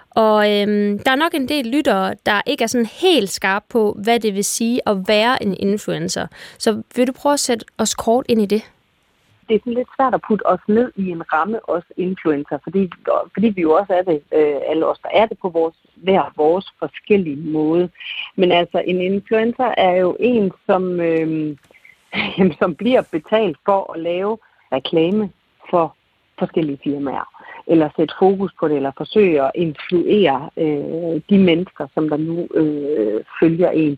Og 0.09 0.51
øhm, 0.51 0.99
der 0.99 1.11
er 1.11 1.15
nok 1.15 1.33
en 1.33 1.49
del 1.49 1.65
lyttere, 1.65 2.13
der 2.25 2.41
ikke 2.45 2.63
er 2.63 2.67
sådan 2.67 2.85
helt 2.85 3.29
skarpe 3.29 3.65
på, 3.69 3.97
hvad 4.03 4.19
det 4.19 4.35
vil 4.35 4.45
sige 4.45 4.81
at 4.85 4.97
være 5.07 5.43
en 5.43 5.55
influencer. 5.59 6.27
Så 6.57 6.81
vil 6.95 7.07
du 7.07 7.11
prøve 7.11 7.33
at 7.33 7.39
sætte 7.39 7.65
os 7.77 7.95
kort 7.95 8.25
ind 8.29 8.41
i 8.41 8.45
det? 8.45 8.61
Det 9.51 9.57
er 9.57 9.63
sådan 9.63 9.79
lidt 9.79 9.95
svært 9.97 10.13
at 10.13 10.21
putte 10.27 10.45
os 10.47 10.59
ned 10.67 10.91
i 10.95 11.09
en 11.09 11.33
ramme, 11.33 11.69
os 11.69 11.83
influencer, 11.97 12.57
fordi, 12.63 12.89
fordi 13.33 13.47
vi 13.47 13.61
jo 13.61 13.71
også 13.73 13.93
er 13.93 14.01
det, 14.01 14.21
øh, 14.33 14.59
alle 14.69 14.85
os, 14.85 14.99
der 14.99 15.09
er 15.13 15.25
det 15.25 15.37
på 15.41 15.49
vores, 15.49 15.75
hver 15.95 16.33
vores 16.37 16.65
forskellige 16.79 17.35
måde. 17.35 17.89
Men 18.35 18.51
altså, 18.51 18.83
en 18.85 19.01
influencer 19.01 19.73
er 19.77 19.95
jo 19.95 20.17
en, 20.19 20.51
som, 20.65 20.99
øh, 20.99 21.57
jamen, 22.37 22.53
som 22.59 22.75
bliver 22.75 23.01
betalt 23.11 23.57
for 23.65 23.93
at 23.93 23.99
lave 23.99 24.37
reklame 24.71 25.29
for 25.69 25.95
forskellige 26.39 26.79
firmaer, 26.83 27.27
eller 27.67 27.89
sætte 27.95 28.13
fokus 28.19 28.51
på 28.59 28.67
det, 28.67 28.75
eller 28.75 28.91
forsøge 28.97 29.41
at 29.41 29.51
influere 29.55 30.49
øh, 30.57 31.21
de 31.29 31.37
mennesker, 31.37 31.87
som 31.93 32.09
der 32.09 32.17
nu 32.17 32.47
øh, 32.53 33.23
følger 33.39 33.71
en. 33.71 33.97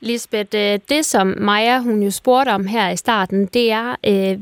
Lisbeth, 0.00 0.56
øh, 0.56 0.78
det 0.88 1.04
som 1.04 1.34
Maja 1.38 1.80
hun 1.80 2.02
jo 2.02 2.10
spurgte 2.10 2.50
om 2.50 2.66
her 2.66 2.90
i 2.90 2.96
starten, 2.96 3.46
det 3.46 3.72
er, 3.72 3.96
øh, 4.06 4.38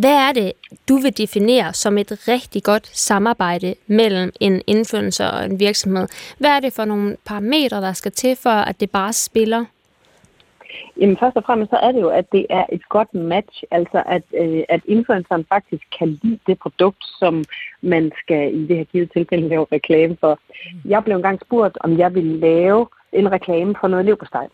hvad 0.00 0.16
er 0.28 0.32
det, 0.32 0.52
du 0.88 0.96
vil 0.96 1.18
definere 1.18 1.72
som 1.72 1.98
et 1.98 2.28
rigtig 2.28 2.62
godt 2.62 2.86
samarbejde 2.86 3.74
mellem 3.86 4.32
en 4.40 4.62
influencer 4.66 5.26
og 5.26 5.44
en 5.44 5.60
virksomhed? 5.60 6.08
Hvad 6.38 6.50
er 6.50 6.60
det 6.60 6.72
for 6.72 6.84
nogle 6.84 7.16
parametre, 7.24 7.80
der 7.80 7.92
skal 7.92 8.12
til 8.12 8.36
for, 8.36 8.50
at 8.50 8.80
det 8.80 8.90
bare 8.90 9.12
spiller? 9.12 9.64
Jamen 11.00 11.16
først 11.16 11.36
og 11.36 11.44
fremmest 11.44 11.70
så 11.70 11.76
er 11.76 11.92
det 11.92 12.00
jo, 12.00 12.08
at 12.08 12.32
det 12.32 12.46
er 12.50 12.64
et 12.72 12.88
godt 12.88 13.14
match, 13.14 13.62
altså 13.70 14.02
at, 14.06 14.22
øh, 14.36 14.62
at 14.68 14.80
influenceren 14.84 15.46
faktisk 15.48 15.82
kan 15.98 16.18
lide 16.22 16.38
det 16.46 16.58
produkt, 16.58 17.04
som 17.18 17.44
man 17.80 18.12
skal 18.22 18.54
i 18.54 18.66
det 18.66 18.76
her 18.76 18.84
givet 18.84 19.12
tilfælde 19.12 19.48
lave 19.48 19.66
reklame 19.72 20.16
for. 20.20 20.38
Jeg 20.84 21.04
blev 21.04 21.16
engang 21.16 21.40
spurgt, 21.40 21.78
om 21.80 21.98
jeg 21.98 22.14
ville 22.14 22.36
lave 22.36 22.86
en 23.12 23.32
reklame 23.32 23.74
for 23.80 23.88
noget 23.88 24.04
leverpostej. 24.04 24.48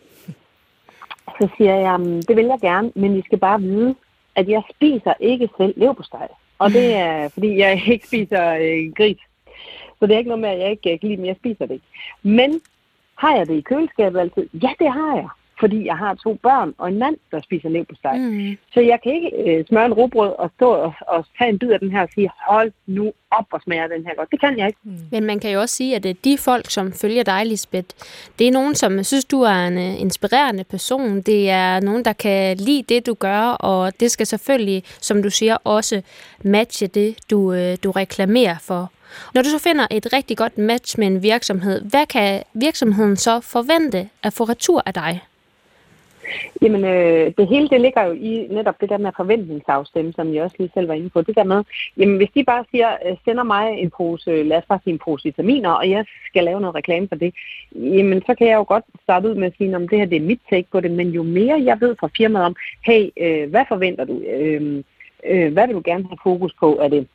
Så 1.41 1.49
siger 1.57 1.75
jeg, 1.75 1.99
det 2.29 2.37
vil 2.37 2.47
jeg 2.47 2.59
gerne, 2.61 2.93
men 2.95 3.17
I 3.17 3.23
skal 3.23 3.39
bare 3.39 3.61
vide, 3.61 3.95
at 4.35 4.49
jeg 4.49 4.63
spiser 4.75 5.15
ikke 5.21 5.49
selv 5.57 5.75
leverpostej. 5.77 6.29
Og 6.59 6.71
det 6.71 6.95
er, 6.95 7.29
fordi 7.29 7.59
jeg 7.59 7.83
ikke 7.93 8.07
spiser 8.07 8.55
øh, 8.55 8.93
gris. 8.95 9.19
Så 9.99 10.07
det 10.07 10.15
er 10.15 10.19
ikke 10.19 10.29
noget 10.29 10.41
med, 10.41 10.49
at 10.49 10.59
jeg 10.59 10.71
ikke 10.71 10.83
kan 10.83 10.99
lide, 11.03 11.17
men 11.17 11.27
jeg 11.27 11.37
spiser 11.37 11.67
det 11.67 11.75
ikke. 11.75 11.87
Men 12.23 12.61
har 13.15 13.37
jeg 13.37 13.47
det 13.47 13.55
i 13.55 13.61
køleskabet 13.61 14.21
altid? 14.21 14.49
Ja, 14.63 14.71
det 14.79 14.93
har 14.93 15.17
jeg 15.17 15.29
fordi 15.63 15.87
jeg 15.87 15.97
har 15.97 16.15
to 16.15 16.33
børn 16.47 16.75
og 16.79 16.89
en 16.89 16.99
mand, 16.99 17.17
der 17.33 17.41
spiser 17.43 17.69
lev 17.69 17.85
på 17.85 17.95
steg. 18.01 18.17
Mm. 18.19 18.57
Så 18.75 18.81
jeg 18.81 18.99
kan 19.03 19.13
ikke 19.19 19.31
øh, 19.45 19.67
smøre 19.69 19.87
en 19.87 19.93
råbrød 19.93 20.33
og 20.39 20.51
stå 20.57 20.69
og, 20.87 20.93
og 21.09 21.25
tage 21.39 21.51
en 21.51 21.59
bid 21.59 21.71
af 21.71 21.81
den 21.81 21.91
her 21.91 22.03
og 22.03 22.09
sige, 22.15 22.31
hold 22.49 22.73
nu 22.87 23.13
op 23.31 23.47
og 23.51 23.61
smager 23.65 23.87
den 23.87 24.05
her 24.07 24.15
godt. 24.17 24.31
Det 24.31 24.41
kan 24.41 24.59
jeg 24.59 24.67
ikke. 24.67 24.79
Mm. 24.85 24.99
Men 25.11 25.25
man 25.25 25.39
kan 25.41 25.51
jo 25.51 25.61
også 25.61 25.77
sige, 25.77 25.97
at 25.97 26.07
øh, 26.07 26.15
de 26.25 26.39
folk, 26.39 26.71
som 26.71 26.93
følger 26.93 27.23
dig, 27.23 27.47
Lisbeth, 27.47 27.89
det 28.39 28.47
er 28.47 28.53
nogen, 28.53 28.75
som 28.75 29.03
synes, 29.05 29.25
du 29.25 29.41
er 29.43 29.67
en 29.67 29.77
uh, 29.77 30.01
inspirerende 30.01 30.65
person. 30.65 31.21
Det 31.21 31.51
er 31.51 31.81
nogen, 31.81 32.05
der 32.05 32.13
kan 32.13 32.57
lide 32.57 32.83
det, 32.95 33.07
du 33.07 33.15
gør, 33.15 33.43
og 33.43 34.01
det 34.01 34.11
skal 34.11 34.27
selvfølgelig, 34.27 34.83
som 34.87 35.23
du 35.23 35.31
siger, 35.31 35.57
også 35.65 36.03
matche 36.45 36.87
det, 36.87 37.19
du, 37.31 37.39
du 37.85 37.91
reklamerer 37.91 38.59
for. 38.61 38.91
Når 39.35 39.43
du 39.43 39.49
så 39.49 39.59
finder 39.59 39.87
et 39.91 40.13
rigtig 40.13 40.37
godt 40.37 40.59
match 40.59 40.99
med 40.99 41.07
en 41.07 41.23
virksomhed, 41.23 41.83
hvad 41.91 42.07
kan 42.07 42.43
virksomheden 42.55 43.17
så 43.17 43.41
forvente 43.41 44.09
at 44.23 44.33
få 44.33 44.45
retur 44.45 44.83
af 44.87 44.95
dig? 44.95 45.23
Jamen, 46.63 46.85
øh, 46.85 47.33
det 47.39 47.49
hele 47.49 47.69
det 47.69 47.81
ligger 47.81 48.03
jo 48.05 48.13
i 48.13 48.47
netop 48.51 48.81
det 48.81 48.89
der 48.89 48.99
med 48.99 49.11
forventningsafstemme, 49.17 50.13
som 50.13 50.35
jeg 50.35 50.43
også 50.43 50.57
lige 50.59 50.71
selv 50.75 50.89
var 50.89 50.95
inde 50.95 51.11
på. 51.11 51.23
Det 51.23 51.37
der 51.37 51.45
med, 51.45 51.65
jamen 51.97 52.17
hvis 52.17 52.31
de 52.35 52.45
bare 52.45 52.65
siger, 52.71 52.91
øh, 53.07 53.17
sender 53.25 53.43
mig 53.43 53.79
en 53.79 53.91
pose, 53.91 54.31
øh, 54.31 54.47
lad 54.47 54.57
os 54.57 54.65
bare 54.69 54.81
sige 54.85 54.93
en 54.93 54.99
pose 54.99 55.25
vitaminer, 55.25 55.71
og 55.71 55.91
jeg 55.91 56.05
skal 56.27 56.45
lave 56.45 56.61
noget 56.61 56.75
reklame 56.75 57.09
for 57.09 57.17
det, 57.17 57.35
jamen 57.75 58.23
så 58.27 58.35
kan 58.35 58.47
jeg 58.47 58.57
jo 58.57 58.65
godt 58.69 58.85
starte 59.03 59.29
ud 59.29 59.35
med 59.35 59.47
at 59.47 59.55
sige, 59.59 59.77
om 59.77 59.89
det 59.89 59.99
her 59.99 60.07
det 60.07 60.17
er 60.17 60.27
mit 60.27 60.41
take 60.51 60.69
på 60.73 60.81
det, 60.81 60.91
men 60.91 61.09
jo 61.09 61.23
mere 61.23 61.63
jeg 61.65 61.81
ved 61.81 61.97
fra 62.01 62.09
firmaet 62.17 62.47
om, 62.47 62.57
hey, 62.87 63.09
øh, 63.17 63.51
hvad 63.51 63.65
forventer 63.69 64.05
du? 64.05 64.21
Øh, 64.21 64.85
øh, 65.27 65.53
hvad 65.53 65.67
vil 65.67 65.77
du 65.77 65.83
gerne 65.85 66.05
have 66.09 66.19
fokus 66.23 66.53
på? 66.61 66.79
Er 66.79 66.89
det 66.89 67.07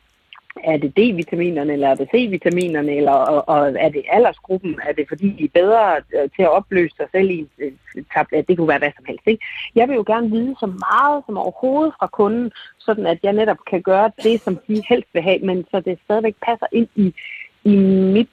er 0.64 0.76
det 0.76 0.90
D-vitaminerne, 0.98 1.72
eller 1.72 1.88
er 1.88 1.94
det 1.94 2.08
C-vitaminerne, 2.14 2.92
eller 2.92 3.12
og, 3.12 3.48
og 3.48 3.74
er 3.78 3.88
det 3.88 4.02
aldersgruppen? 4.10 4.80
Er 4.88 4.92
det 4.92 5.04
fordi, 5.08 5.28
de 5.38 5.44
er 5.44 5.60
bedre 5.60 5.96
øh, 5.96 6.30
til 6.36 6.42
at 6.42 6.52
opløse 6.52 6.96
sig 6.96 7.06
selv 7.12 7.30
i 7.30 7.38
en 7.38 7.48
øh, 7.58 7.72
tablet? 8.14 8.48
Det 8.48 8.56
kunne 8.56 8.68
være 8.68 8.78
hvad 8.78 8.90
som 8.96 9.04
helst. 9.04 9.22
Ikke? 9.26 9.44
Jeg 9.74 9.88
vil 9.88 9.94
jo 9.94 10.04
gerne 10.06 10.30
vide 10.30 10.56
så 10.60 10.66
meget 10.66 11.22
som 11.26 11.38
overhovedet 11.38 11.94
fra 11.98 12.06
kunden, 12.06 12.52
sådan 12.78 13.06
at 13.06 13.18
jeg 13.22 13.32
netop 13.32 13.58
kan 13.70 13.82
gøre 13.82 14.10
det, 14.22 14.40
som 14.40 14.58
de 14.68 14.82
helst 14.88 15.08
vil 15.12 15.22
have, 15.22 15.38
men 15.38 15.66
så 15.70 15.80
det 15.80 15.98
stadigvæk 16.04 16.34
passer 16.42 16.66
ind 16.72 16.88
i, 16.96 17.14
i, 17.64 17.76
mit, 18.16 18.28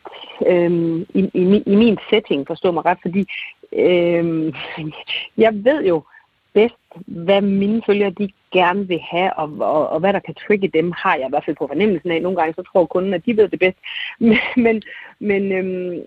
øhm, 0.47 1.01
i, 1.13 1.29
i, 1.33 1.63
i 1.65 1.75
min 1.75 1.97
setting, 2.09 2.47
forstå 2.47 2.71
mig 2.71 2.85
ret, 2.85 2.97
fordi 3.01 3.27
øhm, 3.73 4.53
jeg 5.43 5.53
ved 5.53 5.85
jo, 5.85 6.03
bedst, 6.53 6.75
hvad 7.05 7.41
mine 7.41 7.81
følgere 7.85 8.09
de 8.09 8.29
gerne 8.53 8.87
vil 8.87 8.99
have, 8.99 9.33
og, 9.33 9.49
og, 9.59 9.89
og 9.89 9.99
hvad 9.99 10.13
der 10.13 10.19
kan 10.19 10.35
trigge 10.47 10.67
dem, 10.67 10.91
har 10.91 11.15
jeg 11.15 11.27
i 11.27 11.29
hvert 11.29 11.45
fald 11.45 11.55
på 11.55 11.67
fornemmelsen 11.67 12.11
af. 12.11 12.21
Nogle 12.21 12.37
gange 12.37 12.53
så 12.53 12.63
tror 12.63 12.85
kunden, 12.85 13.13
at 13.13 13.25
de 13.25 13.37
ved 13.37 13.47
det 13.47 13.59
bedst. 13.59 13.77
Men, 14.19 14.37
men, 14.65 14.81
men 15.19 15.51
øhm, 15.51 16.01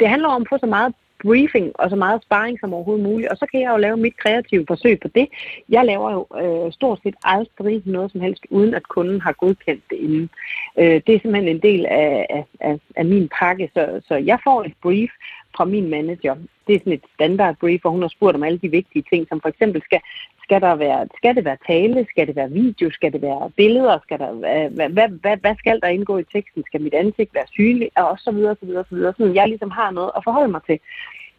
det 0.00 0.08
handler 0.08 0.28
om 0.28 0.42
at 0.42 0.48
få 0.48 0.58
så 0.58 0.66
meget 0.66 0.94
briefing 1.22 1.72
og 1.74 1.90
så 1.90 1.96
meget 1.96 2.22
sparring 2.22 2.60
som 2.60 2.74
overhovedet 2.74 3.04
muligt, 3.04 3.30
og 3.30 3.36
så 3.36 3.46
kan 3.50 3.60
jeg 3.60 3.70
jo 3.70 3.76
lave 3.76 3.96
mit 3.96 4.16
kreative 4.16 4.64
forsøg 4.68 5.00
på 5.00 5.08
det. 5.08 5.28
Jeg 5.68 5.84
laver 5.84 6.12
jo 6.12 6.22
øh, 6.42 6.72
stort 6.72 6.98
set 7.02 7.14
aldrig 7.24 7.82
noget 7.84 8.12
som 8.12 8.20
helst, 8.20 8.42
uden 8.50 8.74
at 8.74 8.88
kunden 8.88 9.20
har 9.20 9.32
godkendt 9.32 9.84
det 9.90 9.96
inden. 9.96 10.30
Øh, 10.78 11.00
det 11.06 11.14
er 11.14 11.20
simpelthen 11.20 11.48
en 11.48 11.62
del 11.62 11.86
af, 11.86 12.26
af, 12.30 12.44
af, 12.60 12.80
af 12.96 13.04
min 13.04 13.28
pakke, 13.38 13.70
så, 13.74 14.00
så 14.08 14.14
jeg 14.14 14.38
får 14.44 14.62
et 14.62 14.74
brief, 14.82 15.10
fra 15.56 15.64
min 15.64 15.90
manager. 15.90 16.34
Det 16.66 16.74
er 16.74 16.78
sådan 16.78 16.92
et 16.92 17.04
standard 17.14 17.56
brief, 17.56 17.80
hvor 17.80 17.90
hun 17.90 18.02
har 18.02 18.08
spurgt 18.08 18.36
om 18.36 18.42
alle 18.42 18.58
de 18.58 18.70
vigtige 18.70 19.04
ting, 19.12 19.28
som 19.28 19.40
for 19.40 19.48
eksempel 19.48 19.82
skal, 19.82 20.00
skal, 20.42 20.60
der 20.60 20.74
være, 20.74 21.08
skal 21.16 21.36
det 21.36 21.44
være 21.44 21.56
tale, 21.66 22.06
skal 22.10 22.26
det 22.26 22.36
være 22.36 22.50
video, 22.50 22.90
skal 22.90 23.12
det 23.12 23.22
være 23.22 23.50
billeder, 23.56 23.98
skal 24.02 24.18
der, 24.18 24.32
hvad, 24.32 24.88
hvad, 24.88 25.08
hvad, 25.08 25.36
hvad 25.36 25.54
skal 25.58 25.80
der 25.80 25.88
indgå 25.88 26.18
i 26.18 26.24
teksten, 26.32 26.64
skal 26.66 26.82
mit 26.82 26.94
ansigt 26.94 27.34
være 27.34 27.46
synligt, 27.50 27.98
og 27.98 28.18
så 28.18 28.30
videre, 28.30 28.56
så 28.60 28.66
videre, 28.66 28.84
så 28.88 28.94
videre, 28.94 29.14
sådan 29.18 29.34
jeg 29.34 29.48
ligesom 29.48 29.70
har 29.70 29.90
noget 29.90 30.10
at 30.16 30.24
forholde 30.24 30.52
mig 30.52 30.60
til. 30.66 30.78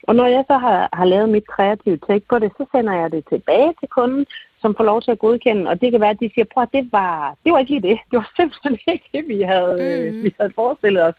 Og 0.03 0.15
når 0.15 0.25
jeg 0.25 0.43
så 0.47 0.57
har, 0.57 0.89
har 0.93 1.05
lavet 1.05 1.29
mit 1.29 1.47
kreative 1.47 1.99
take 2.07 2.25
på 2.29 2.39
det, 2.39 2.51
så 2.57 2.65
sender 2.75 2.93
jeg 2.93 3.11
det 3.11 3.23
tilbage 3.29 3.73
til 3.79 3.89
kunden, 3.89 4.25
som 4.61 4.75
får 4.77 4.83
lov 4.83 5.01
til 5.01 5.11
at 5.11 5.19
godkende, 5.19 5.69
og 5.69 5.81
det 5.81 5.91
kan 5.91 6.01
være, 6.01 6.09
at 6.09 6.19
de 6.19 6.31
siger, 6.33 6.45
prøv 6.53 6.65
det 6.73 6.89
var, 6.91 7.35
det 7.43 7.53
var 7.53 7.59
ikke 7.59 7.71
lige 7.71 7.87
det. 7.89 7.99
Det 8.11 8.17
var 8.17 8.31
simpelthen 8.35 8.77
ikke 8.93 9.09
det, 9.13 9.23
vi 9.27 9.41
havde, 9.41 10.11
mm. 10.11 10.23
vi 10.23 10.35
havde 10.39 10.53
forestillet 10.55 11.03
os. 11.03 11.15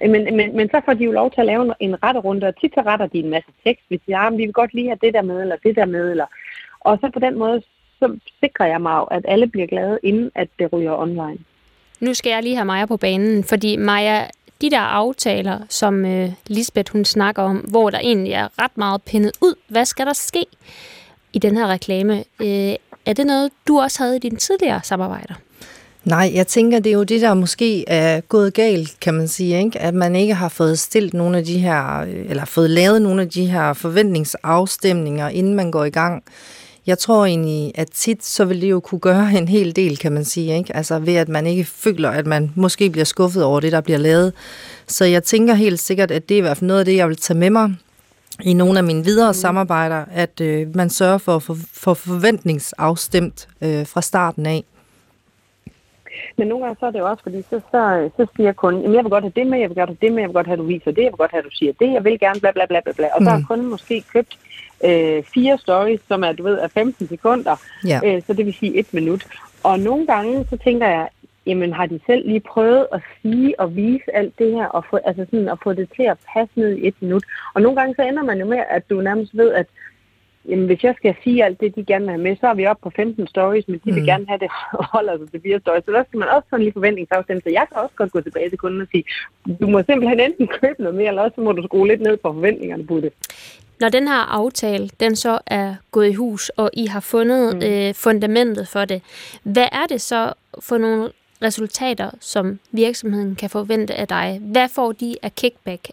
Men, 0.00 0.36
men, 0.36 0.56
men 0.56 0.68
så 0.68 0.80
får 0.84 0.94
de 0.94 1.04
jo 1.04 1.12
lov 1.12 1.30
til 1.30 1.40
at 1.40 1.46
lave 1.46 1.74
en 1.80 2.02
retterunde, 2.02 2.46
og 2.46 2.60
tit 2.60 2.74
så 2.74 2.82
retter 2.86 3.06
de 3.06 3.18
en 3.18 3.30
masse 3.30 3.50
tekst, 3.64 3.84
hvis 3.88 4.00
de 4.00 4.04
siger, 4.04 4.18
at 4.18 4.32
vi 4.32 4.44
vil 4.44 4.52
godt 4.52 4.74
lige 4.74 4.88
have 4.88 4.98
det 5.02 5.14
der 5.14 5.22
med, 5.22 5.40
eller 5.40 5.56
det 5.56 5.76
der 5.76 5.86
med, 5.86 6.10
eller... 6.10 6.26
Og 6.84 6.98
så 7.00 7.10
på 7.14 7.18
den 7.18 7.38
måde, 7.38 7.62
så 7.98 8.18
sikrer 8.40 8.66
jeg 8.66 8.80
mig 8.80 9.04
at 9.10 9.24
alle 9.28 9.46
bliver 9.46 9.66
glade, 9.66 9.98
inden 10.02 10.30
at 10.34 10.48
det 10.58 10.72
ryger 10.72 10.98
online. 10.98 11.38
Nu 12.00 12.14
skal 12.14 12.30
jeg 12.30 12.42
lige 12.42 12.54
have 12.54 12.64
Maja 12.64 12.86
på 12.86 12.96
banen, 12.96 13.44
fordi 13.44 13.76
Maja, 13.76 14.24
de 14.60 14.70
der 14.70 14.80
aftaler, 14.80 15.58
som 15.68 16.04
øh, 16.04 16.32
Lisbeth 16.46 16.92
hun 16.92 17.04
snakker 17.04 17.42
om, 17.42 17.56
hvor 17.56 17.90
der 17.90 17.98
egentlig 17.98 18.32
er 18.32 18.48
ret 18.62 18.78
meget 18.78 19.02
pindet 19.02 19.32
ud, 19.42 19.54
hvad 19.68 19.84
skal 19.84 20.06
der 20.06 20.12
ske 20.12 20.46
i 21.32 21.38
den 21.38 21.56
her 21.56 21.66
reklame? 21.66 22.24
Øh, 22.40 22.74
er 23.06 23.12
det 23.12 23.26
noget, 23.26 23.50
du 23.68 23.80
også 23.80 24.02
havde 24.02 24.16
i 24.16 24.18
dine 24.18 24.36
tidligere 24.36 24.80
samarbejder? 24.82 25.34
Nej, 26.04 26.30
jeg 26.34 26.46
tænker, 26.46 26.78
det 26.78 26.90
er 26.90 26.94
jo 26.94 27.02
det, 27.02 27.20
der 27.20 27.34
måske 27.34 27.88
er 27.88 28.20
gået 28.20 28.54
galt, 28.54 29.00
kan 29.00 29.14
man 29.14 29.28
sige, 29.28 29.58
ikke? 29.64 29.78
at 29.78 29.94
man 29.94 30.16
ikke 30.16 30.34
har 30.34 30.48
fået 30.48 30.78
stillet 30.78 31.14
nogle 31.14 31.38
af 31.38 31.44
de 31.44 31.58
her, 31.58 32.00
eller 32.00 32.44
fået 32.44 32.70
lavet 32.70 33.02
nogle 33.02 33.22
af 33.22 33.28
de 33.28 33.46
her 33.46 33.72
forventningsafstemninger, 33.72 35.28
inden 35.28 35.54
man 35.54 35.70
går 35.70 35.84
i 35.84 35.90
gang. 35.90 36.24
Jeg 36.86 36.98
tror 36.98 37.26
egentlig, 37.26 37.72
at 37.74 37.90
tit 37.90 38.24
så 38.24 38.44
vil 38.44 38.60
det 38.60 38.70
jo 38.70 38.80
kunne 38.80 38.98
gøre 38.98 39.30
en 39.38 39.48
hel 39.48 39.76
del, 39.76 39.98
kan 39.98 40.12
man 40.12 40.24
sige, 40.24 40.56
ikke? 40.58 40.76
Altså 40.76 40.98
ved 40.98 41.14
at 41.14 41.28
man 41.28 41.46
ikke 41.46 41.64
føler, 41.64 42.10
at 42.10 42.26
man 42.26 42.52
måske 42.56 42.90
bliver 42.90 43.04
skuffet 43.04 43.44
over 43.44 43.60
det, 43.60 43.72
der 43.72 43.80
bliver 43.80 43.98
lavet. 43.98 44.32
Så 44.86 45.04
jeg 45.04 45.22
tænker 45.22 45.54
helt 45.54 45.80
sikkert, 45.80 46.10
at 46.10 46.28
det 46.28 46.34
er 46.34 46.38
i 46.38 46.40
hvert 46.40 46.56
fald 46.56 46.68
noget 46.68 46.80
af 46.80 46.86
det, 46.86 46.96
jeg 46.96 47.08
vil 47.08 47.16
tage 47.16 47.38
med 47.38 47.50
mig 47.50 47.74
i 48.42 48.52
nogle 48.52 48.78
af 48.78 48.84
mine 48.84 49.04
videre 49.04 49.30
mm. 49.30 49.34
samarbejder, 49.34 50.04
at 50.12 50.40
øh, 50.40 50.76
man 50.76 50.90
sørger 50.90 51.18
for 51.18 51.36
at 51.36 51.42
få 51.42 51.54
for 51.72 51.94
forventningsafstemt 51.94 53.48
øh, 53.62 53.86
fra 53.86 54.02
starten 54.02 54.46
af. 54.46 54.64
Men 56.36 56.48
nogle 56.48 56.64
gange 56.64 56.76
så 56.80 56.86
er 56.86 56.90
det 56.90 56.98
jo 56.98 57.08
også, 57.10 57.22
fordi 57.22 57.42
så, 57.50 57.60
så, 57.70 58.10
så 58.16 58.26
siger 58.36 58.52
kunden, 58.52 58.82
jamen 58.82 58.96
jeg 58.96 59.04
vil 59.04 59.10
godt 59.10 59.24
have 59.24 59.32
det 59.36 59.46
med, 59.46 59.58
jeg 59.58 59.68
vil 59.68 59.76
godt 59.76 59.90
have 59.90 59.98
det 60.00 60.12
med, 60.12 60.22
jeg 60.22 60.28
vil 60.28 60.34
godt 60.34 60.46
have, 60.46 60.56
du 60.56 60.66
viser 60.66 60.90
det, 60.90 61.02
jeg 61.02 61.12
vil 61.12 61.22
godt 61.24 61.30
have, 61.30 61.38
at 61.38 61.44
du 61.44 61.56
siger 61.56 61.72
det, 61.80 61.92
jeg 61.92 62.04
vil 62.04 62.18
gerne 62.20 62.40
bla 62.40 62.50
bla 62.52 62.66
bla 62.66 62.80
bla 62.80 62.92
bla. 62.92 63.06
Og 63.14 63.20
mm. 63.20 63.24
så 63.24 63.30
har 63.30 63.44
kunden 63.48 63.66
måske 63.66 64.04
købt 64.12 64.38
øh, 64.84 65.22
fire 65.34 65.58
stories, 65.58 66.00
som 66.08 66.24
er, 66.24 66.32
du 66.32 66.42
ved, 66.42 66.58
er 66.58 66.68
15 66.68 67.08
sekunder, 67.08 67.56
ja. 67.86 68.00
øh, 68.04 68.22
så 68.26 68.32
det 68.32 68.46
vil 68.46 68.54
sige 68.54 68.78
et 68.78 68.94
minut. 68.94 69.26
Og 69.62 69.78
nogle 69.78 70.06
gange, 70.06 70.46
så 70.50 70.56
tænker 70.56 70.86
jeg, 70.86 71.08
jamen 71.46 71.72
har 71.72 71.86
de 71.86 72.00
selv 72.06 72.26
lige 72.26 72.40
prøvet 72.40 72.86
at 72.92 73.00
sige 73.22 73.60
og 73.60 73.76
vise 73.76 74.16
alt 74.16 74.38
det 74.38 74.52
her, 74.52 74.66
og 74.66 74.84
få, 74.90 74.96
altså 74.96 75.26
sådan, 75.30 75.48
at 75.48 75.58
få 75.62 75.72
det 75.72 75.88
til 75.96 76.02
at 76.02 76.18
passe 76.34 76.60
ned 76.60 76.76
i 76.76 76.86
et 76.86 76.94
minut. 77.00 77.24
Og 77.54 77.62
nogle 77.62 77.80
gange 77.80 77.94
så 77.94 78.02
ender 78.02 78.22
man 78.22 78.38
jo 78.38 78.46
med, 78.46 78.62
at 78.70 78.90
du 78.90 79.00
nærmest 79.00 79.36
ved, 79.36 79.52
at 79.52 79.66
jamen, 80.48 80.66
hvis 80.66 80.84
jeg 80.84 80.94
skal 80.96 81.14
sige 81.24 81.44
alt 81.44 81.60
det, 81.60 81.76
de 81.76 81.84
gerne 81.84 82.04
vil 82.04 82.10
have 82.10 82.22
med, 82.22 82.36
så 82.40 82.46
er 82.46 82.54
vi 82.54 82.66
oppe 82.66 82.82
på 82.82 82.90
15 82.96 83.26
stories, 83.26 83.68
men 83.68 83.80
de 83.84 83.92
vil 83.92 84.02
mm. 84.02 84.06
gerne 84.06 84.26
have 84.28 84.38
det 84.38 84.50
holder 84.94 85.18
sig 85.18 85.30
til 85.30 85.40
fire 85.42 85.60
stories. 85.60 85.84
Så 85.84 85.92
der 85.92 86.04
skal 86.08 86.18
man 86.18 86.28
også 86.28 86.46
sådan 86.50 86.62
lige 86.62 86.72
forventningsafstemme. 86.72 87.42
Så 87.44 87.50
jeg 87.50 87.66
kan 87.68 87.82
også 87.82 87.94
godt 87.96 88.12
gå 88.12 88.20
tilbage 88.20 88.48
til 88.50 88.58
kunden 88.58 88.80
og 88.80 88.88
sige, 88.90 89.04
du 89.60 89.66
må 89.66 89.82
simpelthen 89.82 90.20
enten 90.20 90.46
købe 90.60 90.82
noget 90.82 90.94
mere, 90.96 91.08
eller 91.08 91.22
også 91.22 91.40
må 91.40 91.52
du 91.52 91.62
skrue 91.62 91.88
lidt 91.88 92.00
ned 92.00 92.16
på 92.16 92.32
forventningerne 92.32 92.86
på 92.86 93.00
det. 93.00 93.12
Når 93.80 93.88
den 93.88 94.08
her 94.08 94.22
aftale, 94.40 94.90
den 95.00 95.16
så 95.16 95.38
er 95.46 95.74
gået 95.90 96.08
i 96.08 96.14
hus, 96.14 96.48
og 96.48 96.70
I 96.72 96.86
har 96.86 97.00
fundet 97.00 97.56
mm. 97.56 97.62
øh, 97.62 97.94
fundamentet 97.94 98.68
for 98.68 98.84
det, 98.84 99.02
hvad 99.42 99.68
er 99.72 99.86
det 99.88 100.00
så 100.00 100.32
for 100.60 100.78
nogle 100.78 101.10
resultater, 101.42 102.10
som 102.20 102.58
virksomheden 102.72 103.34
kan 103.36 103.50
forvente 103.50 103.94
af 103.94 104.08
dig? 104.08 104.38
Hvad 104.42 104.68
får 104.68 104.92
de 104.92 105.16
af 105.22 105.34
kickback? 105.34 105.90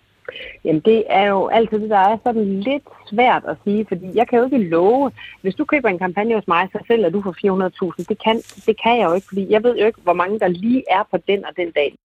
Jamen 0.66 0.82
det 0.86 1.04
er 1.10 1.28
jo 1.28 1.48
altid 1.48 1.80
det, 1.80 1.90
der 1.90 1.98
er 1.98 2.18
sådan 2.24 2.60
lidt 2.60 2.84
svært 3.10 3.44
at 3.48 3.58
sige, 3.64 3.86
fordi 3.88 4.12
jeg 4.14 4.28
kan 4.28 4.40
jo 4.40 4.46
ikke 4.46 4.58
love, 4.58 5.12
hvis 5.42 5.56
du 5.56 5.66
køber 5.66 5.90
en 5.90 6.00
kampagne 6.00 6.36
hos 6.36 6.48
mig, 6.48 6.70
så 6.72 6.80
sælger 6.88 7.10
du 7.10 7.22
for 7.22 7.34
400.000. 7.98 8.06
Det 8.10 8.24
kan, 8.24 8.38
det 8.66 8.82
kan 8.84 9.00
jeg 9.00 9.06
jo 9.10 9.14
ikke, 9.14 9.28
fordi 9.28 9.52
jeg 9.52 9.64
ved 9.64 9.78
jo 9.78 9.86
ikke, 9.86 10.02
hvor 10.02 10.14
mange 10.14 10.40
der 10.40 10.48
lige 10.48 10.84
er 10.90 11.04
på 11.12 11.18
den 11.18 11.46
og 11.46 11.52
den 11.58 11.72
dag. 11.72 11.96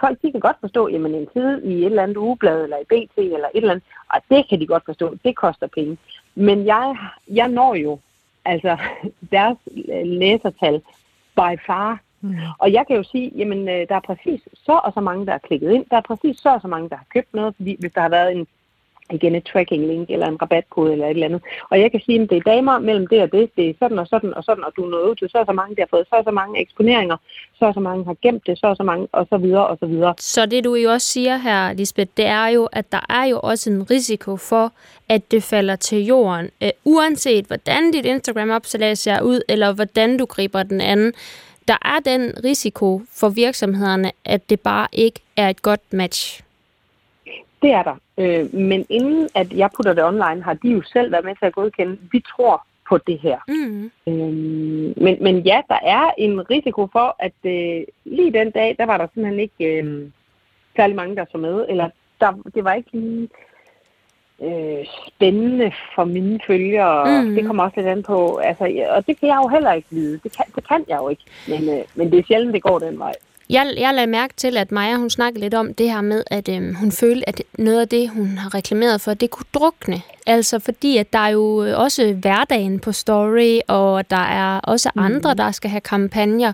Folk 0.00 0.18
de 0.22 0.30
kan 0.32 0.40
godt 0.40 0.56
forstå, 0.60 0.84
at 0.86 0.94
en 0.94 1.26
tid 1.32 1.62
i 1.62 1.72
et 1.78 1.84
eller 1.84 2.02
andet 2.02 2.16
ugeblad, 2.16 2.64
eller 2.64 2.76
i 2.76 2.84
BT, 2.84 3.18
eller 3.18 3.48
et 3.54 3.62
eller 3.62 3.70
andet, 3.70 3.84
og 4.14 4.20
det 4.30 4.48
kan 4.48 4.60
de 4.60 4.66
godt 4.66 4.84
forstå, 4.84 5.16
det 5.24 5.36
koster 5.36 5.66
penge. 5.66 5.98
Men 6.34 6.66
jeg, 6.66 6.96
jeg 7.28 7.48
når 7.48 7.74
jo 7.74 7.98
altså 8.44 8.76
deres 9.32 9.58
øh, 9.76 10.06
læsertal 10.06 10.82
by 11.36 11.52
far 11.66 12.00
Mm. 12.26 12.36
Og 12.58 12.72
jeg 12.72 12.84
kan 12.86 12.96
jo 12.96 13.02
sige, 13.02 13.32
jamen 13.36 13.68
øh, 13.68 13.88
der 13.88 13.94
er 13.94 14.00
præcis 14.00 14.40
så 14.54 14.80
og 14.84 14.92
så 14.92 15.00
mange, 15.00 15.26
der 15.26 15.32
er 15.32 15.38
klikket 15.38 15.70
ind. 15.70 15.84
Der 15.90 15.96
er 15.96 16.00
præcis 16.00 16.36
så 16.38 16.48
og 16.48 16.60
så 16.60 16.68
mange, 16.68 16.88
der 16.88 16.96
har 16.96 17.06
købt 17.14 17.34
noget, 17.34 17.54
fordi 17.56 17.76
hvis 17.80 17.92
der 17.92 18.00
har 18.00 18.08
været 18.08 18.36
en 18.36 18.46
igen 19.10 19.34
et 19.34 19.44
tracking 19.52 19.86
link 19.86 20.10
eller 20.10 20.26
en 20.26 20.42
rabatkode 20.42 20.92
eller 20.92 21.06
et 21.06 21.10
eller 21.10 21.26
andet. 21.26 21.42
Og 21.70 21.80
jeg 21.80 21.90
kan 21.90 22.00
sige, 22.00 22.22
at 22.22 22.30
det 22.30 22.36
er 22.36 22.50
damer 22.52 22.78
mellem 22.78 23.06
det 23.06 23.22
og 23.22 23.32
det, 23.32 23.50
det 23.56 23.70
er 23.70 23.74
sådan 23.78 23.98
og 23.98 24.06
sådan 24.06 24.34
og 24.34 24.44
sådan, 24.44 24.64
og 24.64 24.72
du 24.76 24.84
er 24.84 24.90
nået 24.90 25.10
ud 25.10 25.14
til 25.14 25.30
så 25.30 25.38
og 25.38 25.46
så 25.46 25.52
mange, 25.52 25.76
der 25.76 25.82
har 25.82 25.96
fået 25.96 26.06
så 26.08 26.16
og 26.16 26.24
så 26.24 26.30
mange 26.30 26.60
eksponeringer, 26.60 27.16
så 27.58 27.64
og 27.64 27.74
så 27.74 27.80
mange 27.80 28.04
har 28.04 28.16
gemt 28.22 28.46
det, 28.46 28.58
så 28.58 28.66
og 28.66 28.76
så 28.76 28.82
mange, 28.82 29.08
og 29.12 29.26
så 29.30 29.36
videre 29.36 29.66
og 29.66 29.76
så 29.80 29.86
videre. 29.86 30.14
Så 30.18 30.46
det 30.46 30.64
du 30.64 30.74
jo 30.74 30.90
også 30.90 31.06
siger 31.06 31.36
her, 31.36 31.72
Lisbeth, 31.72 32.10
det 32.16 32.26
er 32.26 32.46
jo, 32.46 32.68
at 32.72 32.92
der 32.92 33.06
er 33.08 33.24
jo 33.24 33.40
også 33.42 33.70
en 33.70 33.90
risiko 33.90 34.36
for, 34.36 34.72
at 35.08 35.30
det 35.30 35.42
falder 35.42 35.76
til 35.76 36.04
jorden, 36.04 36.50
uh, 36.62 36.68
uanset 36.84 37.44
hvordan 37.44 37.92
dit 37.92 38.04
Instagram-opslag 38.06 38.96
ser 38.96 39.20
ud, 39.20 39.40
eller 39.48 39.72
hvordan 39.72 40.18
du 40.18 40.24
griber 40.24 40.62
den 40.62 40.80
anden 40.80 41.12
der 41.68 41.78
er 41.82 42.00
den 42.04 42.44
risiko 42.44 43.02
for 43.12 43.28
virksomhederne, 43.28 44.12
at 44.24 44.50
det 44.50 44.60
bare 44.60 44.86
ikke 44.92 45.20
er 45.36 45.48
et 45.48 45.62
godt 45.62 45.92
match. 45.92 46.42
Det 47.62 47.70
er 47.70 47.82
der. 47.82 47.96
Øh, 48.18 48.54
men 48.54 48.86
inden 48.88 49.28
at 49.34 49.52
jeg 49.52 49.70
putter 49.76 49.92
det 49.92 50.04
online, 50.04 50.42
har 50.42 50.54
de 50.54 50.68
jo 50.68 50.82
selv 50.82 51.12
været 51.12 51.24
med 51.24 51.34
til 51.36 51.46
at 51.46 51.54
godkende, 51.54 51.98
vi 52.12 52.20
tror 52.20 52.66
på 52.88 52.98
det 52.98 53.18
her. 53.18 53.38
Mm. 53.48 53.90
Øhm, 54.08 54.94
men, 54.96 55.16
men 55.20 55.38
ja, 55.38 55.60
der 55.68 55.78
er 55.82 56.10
en 56.18 56.50
risiko 56.50 56.88
for, 56.92 57.16
at 57.18 57.32
øh, 57.44 57.84
lige 58.04 58.32
den 58.32 58.50
dag, 58.50 58.76
der 58.78 58.86
var 58.86 58.98
der 58.98 59.06
simpelthen 59.06 59.40
ikke 59.40 59.82
øh, 59.82 60.10
særlig 60.76 60.96
mange, 60.96 61.16
der 61.16 61.24
så 61.32 61.38
med. 61.38 61.66
Eller 61.68 61.90
der, 62.20 62.32
det 62.54 62.64
var 62.64 62.74
ikke 62.74 62.90
lige 62.92 63.28
øh, 64.42 64.84
spændende 65.06 65.72
for 65.94 66.04
mine 66.04 66.40
følgere. 66.46 67.22
Mm. 67.22 67.34
Det 67.34 67.46
kommer 67.46 67.64
også 67.64 67.76
lidt 67.76 67.88
an 67.88 68.02
på, 68.02 68.36
altså, 68.36 68.64
og 68.90 69.06
det 69.06 69.20
kan 69.20 69.28
jeg 69.28 69.40
jo 69.44 69.48
heller 69.48 69.72
ikke 69.72 69.88
vide. 69.90 70.20
Det 70.22 70.36
kan, 70.36 70.44
det 70.54 70.68
kan 70.68 70.84
jeg 70.88 70.96
jo 70.96 71.08
ikke, 71.08 71.22
men, 71.48 71.68
øh, 71.68 71.84
men 71.94 72.10
det 72.12 72.18
er 72.18 72.22
sjældent, 72.28 72.54
det 72.54 72.62
går 72.62 72.78
den 72.78 72.98
vej. 72.98 73.14
Jeg, 73.50 73.74
jeg 73.78 73.94
lagde 73.94 74.06
mærke 74.06 74.34
til, 74.36 74.56
at 74.56 74.72
Maja 74.72 74.96
hun 74.96 75.10
snakkede 75.10 75.40
lidt 75.40 75.54
om 75.54 75.74
det 75.74 75.90
her 75.90 76.00
med, 76.00 76.24
at 76.26 76.48
øh, 76.48 76.74
hun 76.74 76.92
følte, 76.92 77.28
at 77.28 77.42
noget 77.58 77.80
af 77.80 77.88
det, 77.88 78.10
hun 78.10 78.38
har 78.38 78.54
reklameret 78.54 79.00
for, 79.00 79.14
det 79.14 79.30
kunne 79.30 79.46
drukne. 79.54 80.02
Altså 80.26 80.58
fordi, 80.58 80.96
at 80.96 81.12
der 81.12 81.18
er 81.18 81.28
jo 81.28 81.56
også 81.76 82.12
hverdagen 82.12 82.80
på 82.80 82.92
Story, 82.92 83.58
og 83.68 84.10
der 84.10 84.16
er 84.16 84.60
også 84.60 84.90
mm. 84.94 85.02
andre, 85.02 85.34
der 85.34 85.50
skal 85.50 85.70
have 85.70 85.80
kampagner. 85.80 86.52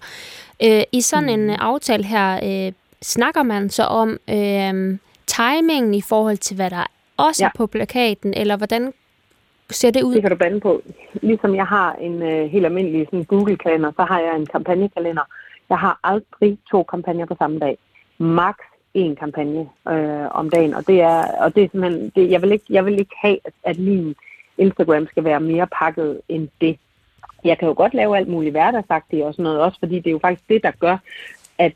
Øh, 0.65 0.83
I 0.93 1.01
sådan 1.01 1.37
mm. 1.37 1.51
en 1.51 1.51
aftale 1.51 2.05
her, 2.05 2.41
øh, 2.67 2.73
snakker 3.03 3.43
man 3.43 3.71
så 3.71 3.83
om 3.83 4.19
øh, 4.31 4.99
timingen 5.27 5.95
i 5.95 6.01
forhold 6.01 6.37
til, 6.37 6.57
hvad 6.57 6.71
der 6.71 6.87
også 7.29 7.45
ja. 7.45 7.51
på 7.57 7.67
plakaten, 7.67 8.35
eller 8.35 8.57
hvordan 8.57 8.93
ser 9.71 9.91
det 9.91 10.03
ud? 10.03 10.15
Det 10.15 10.23
kan 10.23 10.31
du 10.31 10.37
bande 10.37 10.61
på. 10.61 10.83
Ligesom 11.13 11.55
jeg 11.55 11.67
har 11.67 11.93
en 11.93 12.23
uh, 12.23 12.51
helt 12.51 12.67
almindelig 12.67 13.07
sådan 13.07 13.25
Google-kalender, 13.25 13.93
så 13.97 14.03
har 14.03 14.21
jeg 14.21 14.37
en 14.37 14.47
kampagnekalender. 14.47 15.23
Jeg 15.71 15.79
har 15.79 16.01
aldrig 16.05 16.59
to 16.71 16.83
kampagner 16.83 17.27
på 17.27 17.37
samme 17.39 17.59
dag. 17.59 17.79
Max 18.19 18.57
en 18.95 19.17
kampagne 19.17 19.69
øh, 19.89 20.27
om 20.31 20.51
dagen, 20.51 20.75
og 20.75 20.87
det 20.87 21.01
er, 21.01 21.25
og 21.41 21.55
det 21.55 21.63
er 21.65 21.69
simpelthen, 21.69 22.13
det, 22.17 22.31
jeg, 22.31 22.43
vil 22.43 22.53
ikke, 22.53 22.65
jeg 22.71 22.87
vil 22.87 22.99
ikke 22.99 23.15
have, 23.23 23.39
at, 23.45 23.53
at 23.65 23.79
min 23.79 24.15
Instagram 24.59 25.07
skal 25.07 25.25
være 25.25 25.41
mere 25.41 25.67
pakket 25.79 26.21
end 26.29 26.49
det. 26.61 26.79
Jeg 27.45 27.59
kan 27.59 27.69
jo 27.69 27.75
godt 27.77 27.95
lave 27.95 28.17
alt 28.17 28.29
muligt 28.29 28.53
hverdagsagtigt 28.53 29.25
og 29.25 29.35
sådan 29.35 29.43
noget, 29.43 29.61
også 29.61 29.79
fordi 29.79 29.97
det 29.97 30.07
er 30.07 30.11
jo 30.11 30.19
faktisk 30.19 30.49
det, 30.49 30.63
der 30.63 30.71
gør, 30.71 30.97
at, 31.59 31.73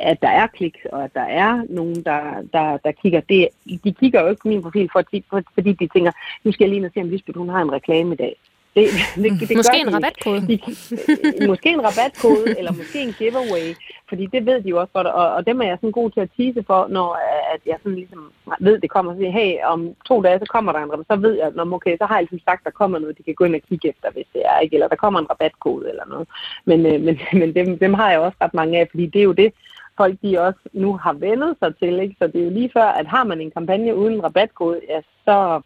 at 0.00 0.22
der 0.22 0.28
er 0.28 0.46
klik, 0.46 0.76
og 0.92 1.04
at 1.04 1.14
der 1.14 1.20
er 1.20 1.62
nogen, 1.68 2.04
der, 2.04 2.42
der, 2.52 2.76
der 2.76 2.92
kigger. 2.92 3.20
Det, 3.20 3.48
de 3.84 3.92
kigger 3.92 4.20
jo 4.20 4.28
ikke 4.28 4.42
på 4.42 4.48
min 4.48 4.62
profil, 4.62 4.88
for, 4.92 5.02
for, 5.30 5.42
fordi 5.54 5.72
de 5.72 5.88
tænker, 5.88 6.12
nu 6.44 6.52
skal 6.52 6.64
jeg 6.64 6.80
lige 6.80 6.90
se, 6.94 7.00
om 7.00 7.08
Lisbeth 7.08 7.38
hun 7.38 7.48
har 7.48 7.62
en 7.62 7.72
reklame 7.72 8.14
i 8.14 8.16
dag. 8.16 8.36
Det, 8.74 8.84
det, 9.14 9.48
det 9.48 9.56
måske 9.56 9.80
en 9.80 9.94
rabatkode. 9.94 10.40
De, 10.48 11.46
måske 11.46 11.68
en 11.70 11.84
rabatkode, 11.84 12.44
eller 12.58 12.72
måske 12.72 12.98
en 13.02 13.14
giveaway, 13.18 13.66
fordi 14.08 14.26
det 14.26 14.46
ved 14.46 14.62
de 14.62 14.68
jo 14.68 14.80
også 14.80 14.92
godt, 14.92 15.06
og, 15.06 15.30
og 15.36 15.46
dem 15.46 15.60
er 15.60 15.66
jeg 15.66 15.78
sådan 15.78 15.92
god 15.92 16.10
til 16.10 16.20
at 16.20 16.30
tease 16.36 16.62
for, 16.66 16.86
når 16.88 17.18
at 17.54 17.60
jeg 17.66 17.76
sådan 17.82 17.94
ligesom 17.94 18.32
ved, 18.60 18.80
det 18.80 18.90
kommer, 18.90 19.12
og 19.12 19.18
siger, 19.18 19.30
hey, 19.30 19.50
om 19.64 19.94
to 20.06 20.22
dage, 20.22 20.38
så 20.38 20.44
kommer 20.44 20.72
der 20.72 20.78
en 20.78 20.92
rabat, 20.92 21.06
så 21.10 21.16
ved 21.16 21.34
jeg, 21.38 21.50
når 21.54 21.72
okay, 21.72 21.96
så 21.98 22.04
har 22.06 22.14
jeg 22.16 22.22
ligesom 22.22 22.44
sagt, 22.48 22.64
der 22.64 22.70
kommer 22.70 22.98
noget, 22.98 23.18
de 23.18 23.22
kan 23.22 23.34
gå 23.34 23.44
ind 23.44 23.54
og 23.54 23.62
kigge 23.68 23.88
efter, 23.88 24.10
hvis 24.10 24.26
det 24.32 24.42
er, 24.44 24.58
ikke? 24.58 24.74
eller 24.76 24.88
der 24.88 24.96
kommer 24.96 25.20
en 25.20 25.30
rabatkode 25.30 25.88
eller 25.88 26.06
noget. 26.06 26.28
Men, 26.64 26.86
øh, 26.86 27.00
men, 27.00 27.18
men 27.40 27.54
dem, 27.54 27.78
dem 27.78 27.94
har 27.94 28.10
jeg 28.10 28.20
også 28.20 28.36
ret 28.40 28.54
mange 28.54 28.78
af, 28.78 28.88
fordi 28.90 29.06
det 29.06 29.20
er 29.20 29.30
jo 29.30 29.32
det, 29.32 29.52
folk 29.96 30.16
de 30.22 30.40
også 30.40 30.60
nu 30.72 30.96
har 30.96 31.12
vendet 31.12 31.56
sig 31.58 31.76
til, 31.76 32.00
ikke? 32.00 32.16
så 32.18 32.26
det 32.26 32.40
er 32.40 32.44
jo 32.44 32.50
lige 32.50 32.70
før, 32.72 32.88
at 33.00 33.06
har 33.06 33.24
man 33.24 33.40
en 33.40 33.50
kampagne 33.50 33.96
uden 33.96 34.14
en 34.14 34.24
rabatkode, 34.24 34.80
ja, 34.88 35.00
så 35.24 35.60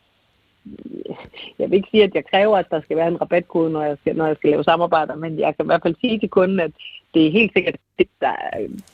jeg 1.58 1.70
vil 1.70 1.76
ikke 1.76 1.88
sige, 1.90 2.04
at 2.04 2.14
jeg 2.14 2.24
kræver, 2.32 2.58
at 2.58 2.70
der 2.70 2.80
skal 2.80 2.96
være 2.96 3.08
en 3.08 3.20
rabatkode, 3.20 3.70
når 3.70 3.82
jeg 3.82 3.96
skal, 4.00 4.16
når 4.16 4.26
jeg 4.26 4.36
skal 4.36 4.50
lave 4.50 4.64
samarbejder, 4.64 5.14
men 5.14 5.38
jeg 5.38 5.56
kan 5.56 5.64
i 5.64 5.66
hvert 5.66 5.82
fald 5.82 5.94
sige 6.00 6.18
til 6.18 6.28
kunden, 6.28 6.60
at 6.60 6.70
det 7.14 7.26
er 7.26 7.30
helt 7.30 7.52
sikkert, 7.52 7.74
at 7.98 8.06
der, 8.20 8.34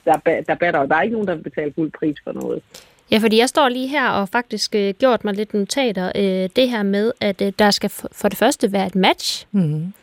der, 0.05 0.41
der, 0.47 0.55
der, 0.55 0.85
der 0.85 0.95
er 0.95 1.01
ikke 1.01 1.13
nogen, 1.13 1.27
der 1.27 1.35
vil 1.35 1.43
betale 1.43 1.73
fuld 1.75 1.91
pris 1.99 2.17
for 2.23 2.31
noget. 2.31 2.61
Ja, 3.11 3.17
fordi 3.17 3.39
jeg 3.39 3.49
står 3.49 3.69
lige 3.69 3.87
her 3.87 4.09
og 4.09 4.29
faktisk 4.29 4.75
øh, 4.75 4.93
gjort 4.99 5.23
mig 5.23 5.33
lidt 5.33 5.53
notater. 5.53 6.11
Øh, 6.15 6.49
det 6.55 6.69
her 6.69 6.83
med, 6.83 7.11
at 7.21 7.41
øh, 7.41 7.53
der 7.59 7.71
skal 7.71 7.89
for 7.89 8.29
det 8.29 8.37
første 8.37 8.71
være 8.71 8.87
et 8.87 8.95
match. 8.95 9.47
Mm. 9.51 9.93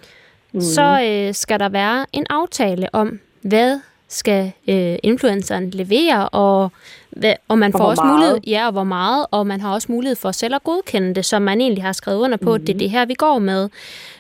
Så 0.61 1.01
øh, 1.05 1.35
skal 1.35 1.61
der 1.61 1.69
være 1.69 2.07
en 2.13 2.27
aftale 2.31 2.89
om, 2.93 3.21
hvad 3.43 3.81
skal 4.09 4.53
øh, 4.69 4.97
influenceren 5.03 5.71
levere, 5.71 6.29
og, 6.29 6.73
hvad, 7.11 7.35
og 7.49 7.59
man 7.59 7.75
og 7.75 7.79
får 7.79 7.87
også 7.87 8.03
meget. 8.03 8.19
mulighed, 8.19 8.41
ja, 8.47 8.67
og 8.67 8.73
hvor 8.73 8.85
meget, 8.85 9.27
og 9.31 9.47
man 9.47 9.61
har 9.61 9.73
også 9.73 9.93
mulighed 9.93 10.17
for 10.17 10.33
selv 10.33 10.55
at 10.55 10.65
godkende 10.65 11.15
det, 11.15 11.25
som 11.25 11.43
man 11.43 11.61
egentlig 11.61 11.85
har 11.85 11.93
skrevet 11.93 12.19
under 12.19 12.37
på, 12.37 12.51
mm-hmm. 12.51 12.67
det 12.67 12.73
er 12.73 12.75
mhm. 12.75 12.79
det 12.79 12.91
her, 12.91 13.05
vi 13.05 13.15
går 13.15 13.39
med. 13.39 13.69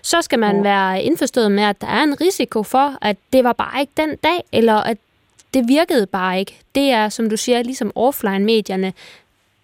Så 0.02 0.22
skal 0.22 0.38
man 0.38 0.56
ja. 0.56 0.62
være 0.62 1.02
indforstået 1.02 1.52
med, 1.52 1.62
at 1.62 1.80
der 1.80 1.86
er 1.86 2.02
en 2.02 2.20
risiko 2.20 2.62
for, 2.62 2.94
at 3.02 3.16
det 3.32 3.44
var 3.44 3.52
bare 3.52 3.80
ikke 3.80 3.92
den 3.96 4.16
dag, 4.16 4.44
eller 4.52 4.74
at 4.74 4.96
det 5.54 5.68
virkede 5.68 6.06
bare 6.06 6.38
ikke. 6.38 6.58
Det 6.74 6.90
er, 6.90 7.08
som 7.08 7.30
du 7.30 7.36
siger, 7.36 7.62
ligesom 7.62 7.92
offline-medierne. 7.94 8.92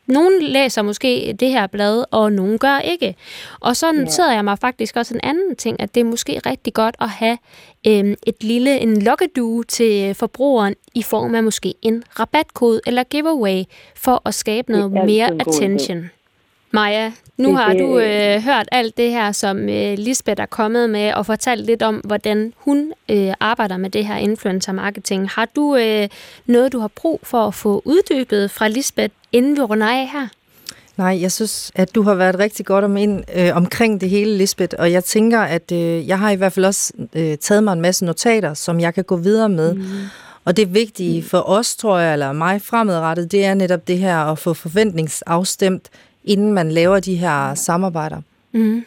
Nogle 0.06 0.40
læser 0.40 0.82
måske 0.82 1.36
det 1.40 1.48
her 1.48 1.66
blad, 1.66 2.04
og 2.10 2.32
nogle 2.32 2.58
gør 2.58 2.78
ikke. 2.78 3.14
Og 3.60 3.76
så 3.76 3.92
ja. 4.18 4.32
jeg 4.32 4.44
mig 4.44 4.58
faktisk 4.58 4.96
også 4.96 5.14
en 5.14 5.20
anden 5.22 5.56
ting, 5.56 5.80
at 5.80 5.94
det 5.94 6.00
er 6.00 6.04
måske 6.04 6.40
rigtig 6.46 6.74
godt 6.74 6.96
at 7.00 7.08
have 7.08 7.38
øh, 7.86 8.16
et 8.26 8.42
lille 8.42 8.78
en 8.78 9.02
lokkedue 9.02 9.64
til 9.64 10.14
forbrugeren 10.14 10.74
i 10.94 11.02
form 11.02 11.34
af 11.34 11.42
måske 11.42 11.74
en 11.82 12.04
rabatkode 12.20 12.80
eller 12.86 13.04
giveaway 13.04 13.62
for 13.96 14.22
at 14.24 14.34
skabe 14.34 14.72
noget 14.72 14.92
mere 14.92 15.30
attention. 15.40 16.10
Maja, 16.74 17.12
nu 17.36 17.56
har 17.56 17.72
du 17.72 17.98
øh, 17.98 18.42
hørt 18.42 18.68
alt 18.72 18.96
det 18.96 19.10
her, 19.10 19.32
som 19.32 19.68
øh, 19.68 19.98
Lisbeth 19.98 20.42
er 20.42 20.46
kommet 20.46 20.90
med, 20.90 21.12
og 21.12 21.26
fortalt 21.26 21.66
lidt 21.66 21.82
om, 21.82 21.94
hvordan 21.94 22.52
hun 22.56 22.92
øh, 23.08 23.32
arbejder 23.40 23.76
med 23.76 23.90
det 23.90 24.06
her 24.06 24.16
influencer 24.16 24.72
marketing. 24.72 25.28
Har 25.28 25.48
du 25.56 25.76
øh, 25.76 26.08
noget, 26.46 26.72
du 26.72 26.78
har 26.78 26.88
brug 26.88 27.20
for 27.22 27.46
at 27.46 27.54
få 27.54 27.82
uddybet 27.84 28.50
fra 28.50 28.68
Lisbeth, 28.68 29.14
inden 29.32 29.56
vi 29.56 29.60
runder 29.60 29.86
af 29.86 30.10
her? 30.12 30.28
Nej, 30.96 31.20
jeg 31.20 31.32
synes, 31.32 31.72
at 31.74 31.94
du 31.94 32.02
har 32.02 32.14
været 32.14 32.38
rigtig 32.38 32.66
godt 32.66 32.84
om 32.84 32.96
ind, 32.96 33.24
øh, 33.36 33.56
omkring 33.56 34.00
det 34.00 34.10
hele, 34.10 34.36
Lisbeth, 34.36 34.74
og 34.78 34.92
jeg 34.92 35.04
tænker, 35.04 35.40
at 35.40 35.72
øh, 35.72 36.08
jeg 36.08 36.18
har 36.18 36.30
i 36.30 36.36
hvert 36.36 36.52
fald 36.52 36.66
også 36.66 36.92
øh, 37.14 37.38
taget 37.38 37.64
mig 37.64 37.72
en 37.72 37.80
masse 37.80 38.04
notater, 38.04 38.54
som 38.54 38.80
jeg 38.80 38.94
kan 38.94 39.04
gå 39.04 39.16
videre 39.16 39.48
med. 39.48 39.74
Mm. 39.74 39.84
Og 40.44 40.56
det 40.56 40.74
vigtige 40.74 41.22
for 41.22 41.48
os, 41.48 41.76
tror 41.76 41.98
jeg, 41.98 42.12
eller 42.12 42.32
mig 42.32 42.62
fremadrettet, 42.62 43.32
det 43.32 43.44
er 43.44 43.54
netop 43.54 43.88
det 43.88 43.98
her 43.98 44.18
at 44.18 44.38
få 44.38 44.54
forventningsafstemt 44.54 45.88
inden 46.24 46.52
man 46.52 46.70
laver 46.70 47.00
de 47.00 47.16
her 47.16 47.54
samarbejder. 47.54 48.20
Mm. 48.52 48.84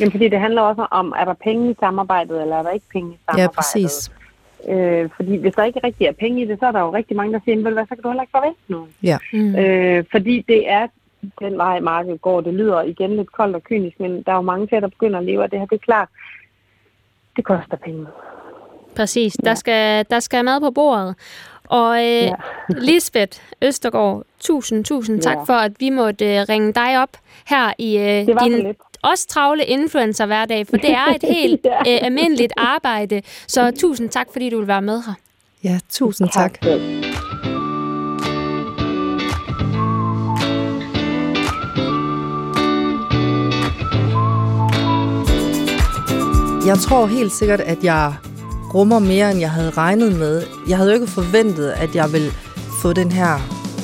Jamen, 0.00 0.10
fordi 0.10 0.28
det 0.28 0.40
handler 0.40 0.62
også 0.62 0.86
om, 0.90 1.14
er 1.16 1.24
der 1.24 1.34
penge 1.34 1.70
i 1.70 1.74
samarbejdet, 1.80 2.42
eller 2.42 2.56
er 2.56 2.62
der 2.62 2.70
ikke 2.70 2.86
penge 2.92 3.12
i 3.12 3.18
samarbejdet? 3.26 3.52
Ja, 3.56 3.60
præcis. 3.60 4.10
Øh, 4.68 5.10
fordi 5.16 5.36
hvis 5.36 5.54
der 5.54 5.64
ikke 5.64 5.80
rigtig 5.84 6.06
er 6.06 6.12
penge 6.12 6.42
i 6.42 6.46
det, 6.46 6.58
så 6.60 6.66
er 6.66 6.72
der 6.72 6.80
jo 6.80 6.94
rigtig 6.94 7.16
mange, 7.16 7.32
der 7.32 7.40
siger, 7.44 7.62
vel, 7.62 7.72
hvad, 7.72 7.84
så 7.84 7.94
kan 7.94 8.02
du 8.02 8.08
heller 8.08 8.22
ikke 8.22 8.30
forvente 8.30 8.60
noget. 8.68 8.88
Ja. 9.02 9.18
Mm. 9.32 9.56
Øh, 9.56 10.04
fordi 10.10 10.44
det 10.48 10.70
er 10.70 10.86
den 11.38 11.58
vej, 11.58 11.80
markedet 11.80 12.20
går. 12.20 12.40
Det 12.40 12.54
lyder 12.54 12.82
igen 12.82 13.16
lidt 13.16 13.32
koldt 13.32 13.56
og 13.56 13.62
kynisk, 13.64 14.00
men 14.00 14.22
der 14.22 14.32
er 14.32 14.36
jo 14.36 14.42
mange 14.42 14.66
til, 14.66 14.82
der 14.82 14.88
begynder 14.88 15.18
at 15.18 15.24
leve 15.24 15.42
af 15.42 15.50
det 15.50 15.58
her. 15.58 15.66
Det 15.66 15.76
er 15.76 15.84
klart, 15.84 16.08
det 17.36 17.44
koster 17.44 17.76
penge. 17.76 18.06
Præcis. 18.96 19.36
Ja. 19.42 19.48
Der, 19.48 19.54
skal, 19.54 20.06
der 20.10 20.20
skal 20.20 20.44
mad 20.44 20.60
på 20.60 20.70
bordet. 20.70 21.16
Og 21.68 21.98
øh, 21.98 22.22
ja. 22.22 22.34
Lisbeth 22.88 23.38
Østergaard, 23.62 24.22
tusind, 24.40 24.84
tusind 24.84 25.20
tak 25.22 25.36
ja. 25.36 25.42
for, 25.42 25.52
at 25.52 25.72
vi 25.78 25.90
måtte 25.90 26.36
øh, 26.36 26.46
ringe 26.48 26.72
dig 26.72 27.02
op 27.02 27.16
her 27.46 27.72
i 27.78 27.98
øh, 27.98 28.26
din 28.44 28.74
også 29.02 29.26
travle 29.26 29.64
influencer 29.64 30.26
hverdag, 30.26 30.66
for 30.66 30.76
det 30.76 30.90
er 30.90 31.06
et 31.06 31.24
helt 31.36 31.60
ja. 31.64 31.78
øh, 31.78 31.98
almindeligt 32.06 32.52
arbejde. 32.56 33.22
Så 33.46 33.72
tusind 33.78 34.10
tak, 34.10 34.26
fordi 34.32 34.50
du 34.50 34.58
vil 34.58 34.68
være 34.68 34.82
med 34.82 35.02
her. 35.02 35.14
Ja, 35.64 35.78
tusind 35.90 36.28
tak. 36.28 36.60
tak. 36.60 36.70
Jeg 46.66 46.78
tror 46.78 47.06
helt 47.06 47.32
sikkert, 47.32 47.60
at 47.60 47.84
jeg 47.84 48.14
rummer 48.74 48.98
mere, 48.98 49.30
end 49.30 49.40
jeg 49.40 49.50
havde 49.50 49.70
regnet 49.70 50.18
med. 50.18 50.42
Jeg 50.68 50.76
havde 50.76 50.90
jo 50.90 50.94
ikke 50.94 51.12
forventet, 51.12 51.68
at 51.68 51.94
jeg 51.94 52.12
ville 52.12 52.30
få 52.82 52.92
den 52.92 53.12
her 53.12 53.38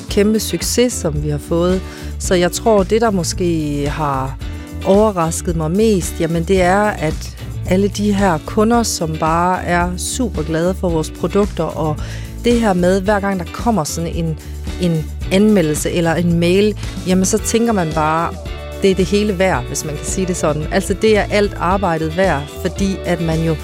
kæmpe 0.09 0.39
succes, 0.39 0.93
som 0.93 1.23
vi 1.23 1.29
har 1.29 1.37
fået. 1.37 1.81
Så 2.19 2.35
jeg 2.35 2.51
tror, 2.51 2.83
det 2.83 3.01
der 3.01 3.11
måske 3.11 3.87
har 3.89 4.37
overrasket 4.85 5.55
mig 5.55 5.71
mest, 5.71 6.13
jamen 6.19 6.43
det 6.43 6.61
er, 6.61 6.81
at 6.81 7.37
alle 7.69 7.87
de 7.87 8.13
her 8.13 8.39
kunder, 8.45 8.83
som 8.83 9.17
bare 9.19 9.63
er 9.65 9.97
super 9.97 10.43
glade 10.43 10.73
for 10.73 10.89
vores 10.89 11.11
produkter, 11.11 11.63
og 11.63 11.95
det 12.43 12.59
her 12.59 12.73
med, 12.73 13.01
hver 13.01 13.19
gang 13.19 13.39
der 13.39 13.45
kommer 13.53 13.83
sådan 13.83 14.15
en, 14.15 14.39
en 14.81 15.05
anmeldelse 15.31 15.91
eller 15.91 16.13
en 16.13 16.39
mail, 16.39 16.77
jamen 17.07 17.25
så 17.25 17.37
tænker 17.37 17.73
man 17.73 17.91
bare, 17.95 18.33
det 18.81 18.91
er 18.91 18.95
det 18.95 19.05
hele 19.05 19.39
værd, 19.39 19.63
hvis 19.63 19.85
man 19.85 19.95
kan 19.95 20.05
sige 20.05 20.27
det 20.27 20.37
sådan. 20.37 20.63
Altså 20.71 20.93
det 20.93 21.17
er 21.17 21.23
alt 21.31 21.53
arbejdet 21.59 22.17
værd, 22.17 22.41
fordi 22.61 22.97
at 23.05 23.21
man 23.21 23.43
jo 23.43 23.55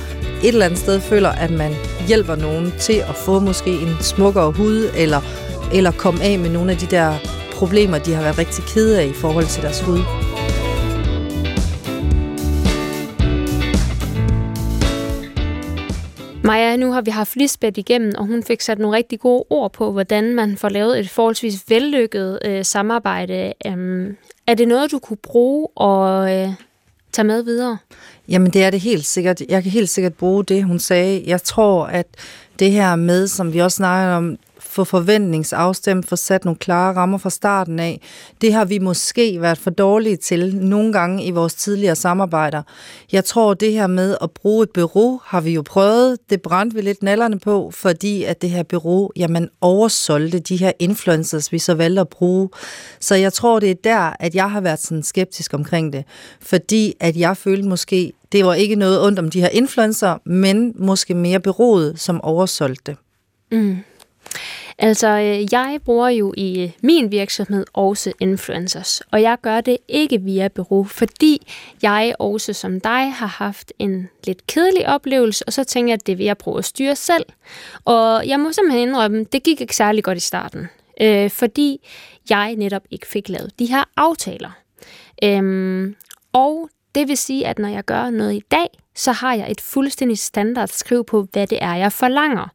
et 0.44 0.48
eller 0.48 0.66
andet 0.66 0.80
sted 0.80 1.00
føler, 1.00 1.30
at 1.30 1.52
man 1.52 1.72
hjælper 2.08 2.36
nogen 2.36 2.74
til 2.80 2.94
at 2.94 3.16
få 3.16 3.40
måske 3.40 3.72
en 3.72 3.96
smukkere 4.02 4.52
hud, 4.52 4.90
eller, 4.98 5.22
eller 5.74 5.92
komme 5.92 6.24
af 6.24 6.40
med 6.40 6.50
nogle 6.50 6.72
af 6.72 6.78
de 6.78 6.86
der 6.86 7.14
problemer, 7.54 7.98
de 7.98 8.14
har 8.14 8.22
været 8.22 8.38
rigtig 8.38 8.64
kede 8.64 9.02
af 9.02 9.06
i 9.06 9.14
forhold 9.14 9.46
til 9.46 9.62
deres 9.64 9.82
hud. 9.82 10.00
Maja, 16.44 16.76
nu 16.76 16.92
har 16.92 17.02
vi 17.02 17.12
haft 17.12 17.36
Lisbeth 17.36 17.80
igennem, 17.80 18.14
og 18.18 18.26
hun 18.26 18.44
fik 18.44 18.62
sat 18.62 18.80
nogle 18.80 18.98
rigtig 18.98 19.20
gode 19.20 19.44
ord 19.50 19.74
på, 19.74 19.92
hvordan 19.92 20.36
man 20.36 20.58
får 20.58 20.70
lavet 20.70 21.00
et 21.00 21.10
forholdsvis 21.10 21.64
vellykket 21.70 22.40
øh, 22.46 22.66
samarbejde. 22.66 23.54
Øhm, 23.66 24.18
er 24.48 24.54
det 24.54 24.68
noget, 24.68 24.92
du 24.92 25.00
kunne 25.00 25.18
bruge 25.18 25.68
og 25.76 26.36
øh, 26.36 26.50
tage 27.12 27.26
med 27.26 27.44
videre? 27.44 27.78
Jamen 28.30 28.52
det 28.52 28.64
er 28.64 28.70
det 28.70 28.80
helt 28.80 29.06
sikkert. 29.06 29.42
Jeg 29.50 29.64
kan 29.64 29.72
helt 29.72 29.90
sikkert 29.90 30.14
bruge 30.14 30.44
det, 30.44 30.64
hun 30.64 30.80
sagde. 30.80 31.24
Jeg 31.26 31.44
tror, 31.44 31.86
at 31.86 32.08
det 32.60 32.72
her 32.72 32.96
med, 32.96 33.28
som 33.28 33.54
vi 33.54 33.60
også 33.60 33.76
snakker 33.76 34.14
om, 34.16 34.38
få 34.60 34.84
forventningsafstemt, 34.84 36.08
få 36.08 36.16
sat 36.16 36.46
nogle 36.46 36.58
klare 36.58 36.96
rammer 36.96 37.18
fra 37.18 37.30
starten 37.30 37.80
af. 37.80 38.02
Det 38.42 38.54
har 38.54 38.66
vi 38.66 38.80
måske 38.80 39.42
været 39.42 39.58
for 39.58 39.70
dårlige 39.70 40.18
til 40.18 40.56
nogle 40.56 40.94
gange 40.94 41.24
i 41.24 41.32
vores 41.32 41.54
tidligere 41.54 41.96
samarbejder. 41.96 42.62
Jeg 43.12 43.26
tror, 43.26 43.54
det 43.54 43.74
her 43.74 43.88
med 43.88 44.18
at 44.22 44.32
bruge 44.32 44.64
et 44.64 44.70
bureau 44.70 45.20
har 45.26 45.42
vi 45.42 45.54
jo 45.54 45.62
prøvet. 45.62 46.18
Det 46.30 46.42
brændte 46.42 46.76
vi 46.76 46.82
lidt 46.82 47.04
nallerne 47.04 47.40
på, 47.40 47.72
fordi 47.74 48.24
at 48.24 48.42
det 48.42 48.50
her 48.50 48.64
bureau, 48.64 49.10
jamen 49.16 49.50
oversolgte 49.62 50.40
de 50.40 50.58
her 50.58 50.72
influencers, 50.80 51.52
vi 51.52 51.60
så 51.60 51.74
valgte 51.74 52.02
at 52.02 52.10
bruge. 52.10 52.50
Så 53.00 53.16
jeg 53.16 53.34
tror, 53.34 53.60
det 53.60 53.72
er 53.72 53.76
der, 53.84 54.14
at 54.20 54.36
jeg 54.36 54.52
har 54.52 54.62
været 54.62 54.80
sådan 54.80 55.04
skeptisk 55.04 55.54
omkring 55.54 55.94
det. 55.94 56.04
Fordi 56.42 56.94
at 57.00 57.18
jeg 57.18 57.38
følte 57.38 57.68
måske, 57.68 58.14
det 58.32 58.46
var 58.46 58.54
ikke 58.54 58.76
noget 58.76 59.02
ondt 59.02 59.20
om 59.20 59.30
de 59.30 59.42
her 59.42 59.50
influencer, 59.50 60.18
men 60.26 60.74
måske 60.76 61.14
mere 61.14 61.40
bureauet, 61.40 62.00
som 62.00 62.22
oversolgte. 62.22 62.98
Mm. 63.52 63.78
Altså, 64.80 65.08
øh, 65.08 65.54
jeg 65.54 65.80
bruger 65.86 66.10
jo 66.10 66.34
i 66.38 66.72
min 66.84 67.12
virksomhed 67.12 67.66
også 67.74 68.12
influencers, 68.20 69.02
og 69.12 69.22
jeg 69.22 69.38
gør 69.42 69.62
det 69.62 69.78
ikke 69.88 70.22
via 70.22 70.48
bureau, 70.48 70.84
fordi 70.84 71.48
jeg 71.82 72.16
også 72.20 72.54
som 72.54 72.80
dig 72.80 73.14
har 73.14 73.28
haft 73.28 73.74
en 73.80 74.10
lidt 74.24 74.48
kedelig 74.48 74.88
oplevelse, 74.88 75.44
og 75.48 75.54
så 75.54 75.64
tænker 75.64 75.92
jeg, 75.92 76.00
at 76.02 76.08
det 76.08 76.18
vil 76.18 76.26
jeg 76.26 76.38
prøve 76.38 76.58
at 76.58 76.66
styre 76.66 76.96
selv. 76.96 77.26
Og 77.86 78.28
jeg 78.28 78.40
må 78.40 78.52
simpelthen 78.52 78.88
indrømme, 78.88 79.24
det 79.24 79.44
gik 79.44 79.62
ikke 79.62 79.76
særlig 79.76 80.04
godt 80.04 80.18
i 80.18 80.22
starten, 80.22 80.68
øh, 81.02 81.30
fordi 81.30 81.88
jeg 82.30 82.56
netop 82.56 82.84
ikke 82.92 83.08
fik 83.08 83.30
lavet 83.30 83.52
de 83.60 83.66
her 83.66 83.84
aftaler. 83.98 84.52
Øhm, 85.24 85.96
og 86.34 86.70
det 86.98 87.08
vil 87.08 87.18
sige, 87.18 87.48
at 87.48 87.60
når 87.60 87.70
jeg 87.70 87.86
gør 87.86 88.10
noget 88.10 88.34
i 88.34 88.44
dag, 88.52 88.68
så 88.96 89.12
har 89.12 89.34
jeg 89.34 89.52
et 89.52 89.62
fuldstændig 89.62 90.18
standard 90.18 90.68
skriv 90.68 91.06
på, 91.06 91.28
hvad 91.32 91.48
det 91.48 91.58
er, 91.62 91.76
jeg 91.76 91.92
forlanger. 91.92 92.48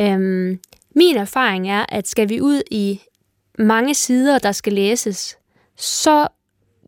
Øhm, 0.00 0.60
min 0.96 1.16
erfaring 1.16 1.70
er, 1.70 1.86
at 1.88 2.08
skal 2.08 2.28
vi 2.28 2.40
ud 2.40 2.62
i 2.70 3.00
mange 3.58 3.94
sider, 3.94 4.38
der 4.38 4.52
skal 4.52 4.72
læses, 4.72 5.38
så 5.76 6.28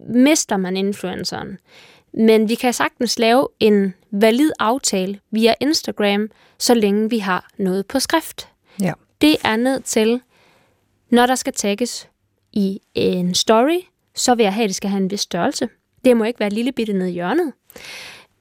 mister 0.08 0.56
man 0.56 0.76
influenceren. 0.76 1.58
Men 2.14 2.48
vi 2.48 2.54
kan 2.54 2.72
sagtens 2.72 3.18
lave 3.18 3.48
en 3.60 3.94
valid 4.10 4.50
aftale 4.58 5.20
via 5.30 5.54
Instagram, 5.60 6.30
så 6.58 6.74
længe 6.74 7.10
vi 7.10 7.18
har 7.18 7.50
noget 7.58 7.86
på 7.86 8.00
skrift. 8.00 8.48
Ja. 8.80 8.92
Det 9.20 9.36
er 9.44 9.56
ned 9.56 9.80
til, 9.80 10.20
når 11.10 11.26
der 11.26 11.34
skal 11.34 11.52
tagges 11.52 12.08
i 12.52 12.80
en 12.94 13.34
story, 13.34 13.80
så 14.14 14.34
vil 14.34 14.42
jeg 14.44 14.54
have, 14.54 14.64
at 14.64 14.68
det 14.68 14.76
skal 14.76 14.90
have 14.90 15.02
en 15.02 15.10
vis 15.10 15.20
størrelse. 15.20 15.68
Det 16.04 16.16
må 16.16 16.24
ikke 16.24 16.40
være 16.40 16.50
lille 16.50 16.72
bitte 16.72 16.92
nede 16.92 17.10
i 17.10 17.12
hjørnet. 17.12 17.52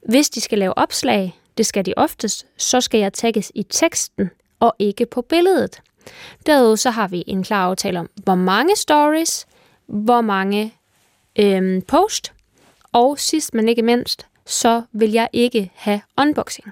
Hvis 0.10 0.30
de 0.30 0.41
skal 0.41 0.58
lave 0.58 0.78
opslag, 0.78 1.39
det 1.58 1.65
skal 1.65 1.86
de 1.86 1.93
oftest, 1.97 2.45
så 2.58 2.82
skal 2.82 3.00
jeg 3.00 3.13
tagges 3.13 3.52
i 3.56 3.63
teksten 3.63 4.30
og 4.60 4.76
ikke 4.80 5.06
på 5.06 5.21
billedet. 5.21 5.82
Derudover 6.45 6.76
så 6.76 6.89
har 6.89 7.08
vi 7.08 7.24
en 7.28 7.43
klar 7.43 7.65
aftale 7.65 8.00
om, 8.00 8.10
hvor 8.24 8.36
mange 8.36 8.76
stories, 8.76 9.47
hvor 9.88 10.21
mange 10.21 10.74
øhm, 11.39 11.82
post, 11.82 12.34
og 12.91 13.19
sidst 13.19 13.54
men 13.54 13.69
ikke 13.69 13.82
mindst, 13.82 14.28
så 14.45 14.82
vil 14.91 15.12
jeg 15.12 15.28
ikke 15.34 15.71
have 15.76 16.02
unboxing. 16.17 16.71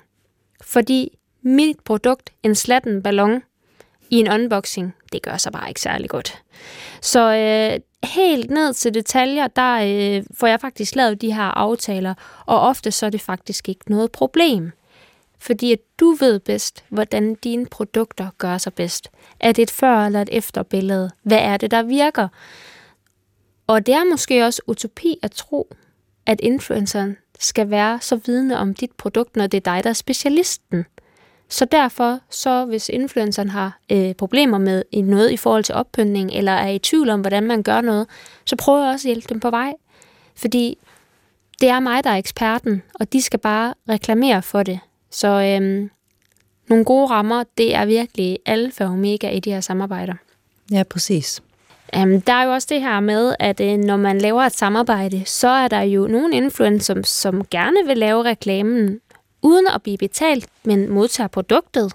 Fordi 0.62 1.18
mit 1.42 1.80
produkt, 1.80 2.30
en 2.44 2.56
slatten 2.56 3.04
ballon, 3.04 3.44
i 4.10 4.16
en 4.16 4.32
unboxing, 4.32 4.96
det 5.12 5.22
gør 5.22 5.38
sig 5.38 5.52
bare 5.52 5.70
ikke 5.70 5.82
særlig 5.82 6.10
godt. 6.10 6.44
Så 7.02 7.20
øh, 7.20 7.80
helt 8.04 8.52
ned 8.52 8.74
til 8.74 8.94
detaljer, 8.94 9.48
der 9.48 9.74
øh, 9.76 10.24
får 10.34 10.48
jeg 10.48 10.62
faktisk 10.62 10.96
lavet 10.96 11.22
de 11.22 11.34
her 11.34 11.44
aftaler, 11.44 12.14
og 12.46 12.60
ofte 12.62 12.92
så 12.92 13.06
er 13.06 13.10
det 13.10 13.22
faktisk 13.22 13.70
ikke 13.70 13.92
noget 13.92 14.12
problem. 14.12 14.72
Fordi 15.40 15.72
at 15.72 15.80
du 16.00 16.12
ved 16.12 16.40
bedst, 16.40 16.84
hvordan 16.90 17.36
dine 17.36 17.66
produkter 17.66 18.30
gør 18.38 18.58
sig 18.58 18.74
bedst. 18.74 19.10
Er 19.40 19.52
det 19.52 19.62
et 19.62 19.72
før- 19.72 20.06
eller 20.06 20.22
et 20.22 20.30
efterbillede? 20.32 21.12
Hvad 21.24 21.38
er 21.38 21.58
det, 21.58 21.72
der 21.72 21.84
virker? 21.84 22.28
Og 23.68 23.86
det 23.86 23.94
er 23.94 24.10
måske 24.10 24.46
også 24.46 24.62
utopi 24.68 25.18
at 25.24 25.32
tro, 25.32 25.74
at 26.26 26.42
influenceren 26.42 27.18
skal 27.40 27.70
være 27.70 28.02
så 28.02 28.16
vidende 28.16 28.58
om 28.58 28.74
dit 28.74 28.92
produkt, 28.92 29.36
når 29.36 29.48
det 29.48 29.58
er 29.58 29.74
dig, 29.74 29.84
der 29.84 29.90
er 29.90 29.94
specialisten. 29.94 30.86
Så 31.50 31.66
derfor, 31.66 32.20
så 32.30 32.66
hvis 32.66 32.90
influenceren 32.90 33.50
har 33.50 33.80
øh, 33.92 34.14
problemer 34.14 34.58
med 34.58 34.84
noget 35.04 35.32
i 35.32 35.38
forhold 35.38 35.64
til 35.64 35.76
oppyntning, 35.76 36.32
eller 36.32 36.52
er 36.52 36.70
i 36.70 36.80
tvivl 36.80 37.10
om, 37.10 37.22
hvordan 37.22 37.44
man 37.44 37.64
gør 37.64 37.82
noget, 37.82 38.08
så 38.46 38.56
prøver 38.56 38.84
jeg 38.84 38.94
også 38.94 39.08
at 39.08 39.14
hjælpe 39.14 39.28
dem 39.30 39.40
på 39.40 39.50
vej. 39.50 39.74
Fordi 40.36 40.78
det 41.62 41.70
er 41.70 41.80
mig, 41.80 42.04
der 42.04 42.10
er 42.10 42.16
eksperten, 42.16 42.84
og 43.00 43.14
de 43.14 43.22
skal 43.22 43.40
bare 43.40 43.74
reklamere 43.90 44.42
for 44.42 44.64
det. 44.64 44.80
Så 45.12 45.28
øhm, 45.28 45.90
nogle 46.68 46.86
gode 46.86 47.08
rammer, 47.08 47.44
det 47.58 47.76
er 47.76 47.86
virkelig 47.86 48.40
alfa 48.46 48.84
og 48.84 48.92
omega 48.92 49.30
i 49.30 49.40
de 49.40 49.52
her 49.52 49.62
samarbejder. 49.62 50.14
Ja, 50.72 50.84
præcis. 50.84 51.42
Um, 51.98 52.22
der 52.22 52.34
er 52.34 52.44
jo 52.44 52.52
også 52.54 52.68
det 52.70 52.82
her 52.82 53.00
med, 53.00 53.36
at 53.40 53.60
uh, 53.60 53.68
når 53.68 53.98
man 53.98 54.18
laver 54.18 54.44
et 54.44 54.56
samarbejde, 54.56 55.26
så 55.26 55.48
er 55.48 55.68
der 55.68 55.82
jo 55.82 56.08
nogle 56.08 56.36
influencer, 56.36 56.94
som, 56.94 57.04
som 57.04 57.46
gerne 57.46 57.86
vil 57.86 57.98
lave 57.98 58.24
reklamen, 58.24 59.00
uden 59.42 59.68
at 59.76 59.84
blive 59.84 59.98
betalt, 59.98 60.48
men 60.64 60.90
modtager 60.90 61.28
produktet. 61.28 61.94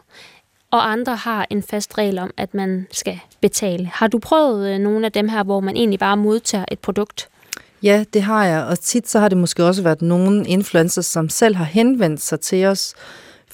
Og 0.70 0.92
andre 0.92 1.16
har 1.16 1.46
en 1.50 1.62
fast 1.62 1.98
regel 1.98 2.18
om, 2.18 2.30
at 2.36 2.54
man 2.54 2.86
skal 2.90 3.20
betale. 3.40 3.86
Har 3.86 4.06
du 4.06 4.18
prøvet 4.18 4.74
øh, 4.74 4.78
nogle 4.78 5.06
af 5.06 5.12
dem 5.12 5.28
her, 5.28 5.42
hvor 5.42 5.60
man 5.60 5.76
egentlig 5.76 5.98
bare 5.98 6.16
modtager 6.16 6.64
et 6.70 6.78
produkt? 6.78 7.28
Ja, 7.82 8.04
det 8.14 8.22
har 8.22 8.44
jeg, 8.44 8.64
og 8.64 8.80
tit 8.80 9.10
så 9.10 9.18
har 9.18 9.28
det 9.28 9.38
måske 9.38 9.64
også 9.64 9.82
været 9.82 10.02
nogle 10.02 10.46
influencers, 10.46 11.06
som 11.06 11.28
selv 11.28 11.56
har 11.56 11.64
henvendt 11.64 12.20
sig 12.20 12.40
til 12.40 12.64
os, 12.64 12.94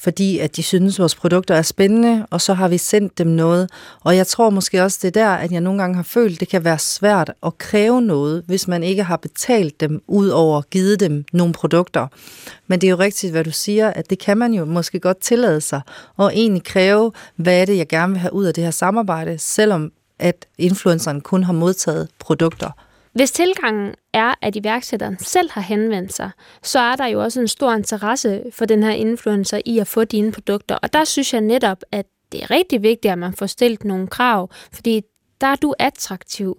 fordi 0.02 0.38
at 0.38 0.56
de 0.56 0.62
synes, 0.62 0.94
at 0.94 0.98
vores 0.98 1.14
produkter 1.14 1.54
er 1.54 1.62
spændende, 1.62 2.26
og 2.30 2.40
så 2.40 2.54
har 2.54 2.68
vi 2.68 2.78
sendt 2.78 3.18
dem 3.18 3.26
noget. 3.26 3.70
Og 4.00 4.16
jeg 4.16 4.26
tror 4.26 4.50
måske 4.50 4.82
også, 4.82 4.98
det 5.02 5.08
er 5.08 5.22
der, 5.24 5.28
at 5.28 5.52
jeg 5.52 5.60
nogle 5.60 5.80
gange 5.80 5.96
har 5.96 6.02
følt, 6.02 6.34
at 6.34 6.40
det 6.40 6.48
kan 6.48 6.64
være 6.64 6.78
svært 6.78 7.32
at 7.46 7.58
kræve 7.58 8.02
noget, 8.02 8.42
hvis 8.46 8.68
man 8.68 8.82
ikke 8.82 9.02
har 9.02 9.16
betalt 9.16 9.80
dem, 9.80 10.02
ud 10.06 10.28
over 10.28 10.62
givet 10.62 11.00
dem 11.00 11.24
nogle 11.32 11.52
produkter. 11.52 12.06
Men 12.66 12.80
det 12.80 12.86
er 12.86 12.90
jo 12.90 12.98
rigtigt, 12.98 13.32
hvad 13.32 13.44
du 13.44 13.50
siger, 13.50 13.90
at 13.90 14.10
det 14.10 14.18
kan 14.18 14.38
man 14.38 14.54
jo 14.54 14.64
måske 14.64 15.00
godt 15.00 15.20
tillade 15.20 15.60
sig, 15.60 15.80
og 16.16 16.32
egentlig 16.34 16.64
kræve, 16.64 17.12
hvad 17.36 17.60
er 17.60 17.64
det, 17.64 17.76
jeg 17.76 17.88
gerne 17.88 18.12
vil 18.12 18.20
have 18.20 18.32
ud 18.32 18.44
af 18.44 18.54
det 18.54 18.64
her 18.64 18.70
samarbejde, 18.70 19.38
selvom 19.38 19.92
at 20.18 20.46
influenceren 20.58 21.20
kun 21.20 21.44
har 21.44 21.52
modtaget 21.52 22.08
produkter. 22.18 22.70
Hvis 23.12 23.30
tilgangen 23.30 23.94
er, 24.12 24.34
at 24.42 24.56
iværksætteren 24.56 25.18
selv 25.18 25.50
har 25.50 25.60
henvendt 25.60 26.12
sig, 26.12 26.30
så 26.62 26.78
er 26.78 26.96
der 26.96 27.06
jo 27.06 27.22
også 27.22 27.40
en 27.40 27.48
stor 27.48 27.72
interesse 27.72 28.42
for 28.52 28.64
den 28.64 28.82
her 28.82 28.90
influencer 28.90 29.60
i 29.64 29.78
at 29.78 29.86
få 29.86 30.04
dine 30.04 30.32
produkter. 30.32 30.74
Og 30.74 30.92
der 30.92 31.04
synes 31.04 31.32
jeg 31.32 31.40
netop, 31.40 31.82
at 31.92 32.06
det 32.32 32.42
er 32.42 32.50
rigtig 32.50 32.82
vigtigt, 32.82 33.12
at 33.12 33.18
man 33.18 33.34
får 33.34 33.46
stillet 33.46 33.84
nogle 33.84 34.06
krav, 34.06 34.50
fordi 34.72 35.02
der 35.40 35.46
er 35.46 35.56
du 35.56 35.74
attraktiv. 35.78 36.56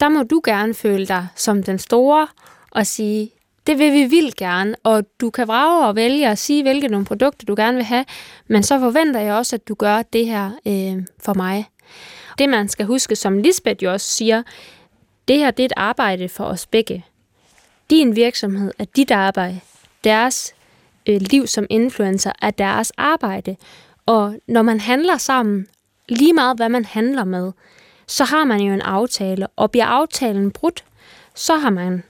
Der 0.00 0.08
må 0.08 0.22
du 0.22 0.40
gerne 0.44 0.74
føle 0.74 1.06
dig 1.06 1.28
som 1.36 1.62
den 1.62 1.78
store 1.78 2.28
og 2.70 2.86
sige, 2.86 3.30
det 3.66 3.78
vil 3.78 3.92
vi 3.92 4.04
vildt 4.04 4.36
gerne, 4.36 4.74
og 4.82 5.04
du 5.20 5.30
kan 5.30 5.48
vrage 5.48 5.86
og 5.86 5.96
vælge 5.96 6.28
at 6.28 6.38
sige, 6.38 6.62
hvilke 6.62 6.88
nogle 6.88 7.06
produkter 7.06 7.46
du 7.46 7.54
gerne 7.56 7.76
vil 7.76 7.84
have, 7.84 8.04
men 8.48 8.62
så 8.62 8.78
forventer 8.78 9.20
jeg 9.20 9.34
også, 9.34 9.56
at 9.56 9.68
du 9.68 9.74
gør 9.74 10.02
det 10.02 10.26
her 10.26 10.50
øh, 10.66 11.04
for 11.18 11.34
mig. 11.34 11.66
Det 12.38 12.48
man 12.48 12.68
skal 12.68 12.86
huske, 12.86 13.16
som 13.16 13.38
Lisbeth 13.38 13.84
jo 13.84 13.92
også 13.92 14.06
siger, 14.06 14.42
det 15.28 15.38
her 15.38 15.50
det 15.50 15.62
er 15.62 15.66
et 15.66 15.72
arbejde 15.76 16.28
for 16.28 16.44
os 16.44 16.66
begge. 16.66 17.04
Din 17.90 18.16
virksomhed 18.16 18.72
er 18.78 18.84
dit 18.84 19.10
arbejde. 19.10 19.60
Deres 20.04 20.54
øh, 21.06 21.20
liv 21.20 21.46
som 21.46 21.66
influencer 21.70 22.32
er 22.42 22.50
deres 22.50 22.92
arbejde. 22.96 23.56
Og 24.06 24.36
når 24.46 24.62
man 24.62 24.80
handler 24.80 25.16
sammen, 25.16 25.66
lige 26.08 26.32
meget 26.32 26.56
hvad 26.56 26.68
man 26.68 26.84
handler 26.84 27.24
med, 27.24 27.52
så 28.06 28.24
har 28.24 28.44
man 28.44 28.60
jo 28.60 28.72
en 28.72 28.80
aftale. 28.80 29.46
Og 29.56 29.70
bliver 29.70 29.86
aftalen 29.86 30.50
brudt, 30.50 30.84
så 31.34 31.56
har 31.56 31.70
man 31.70 32.02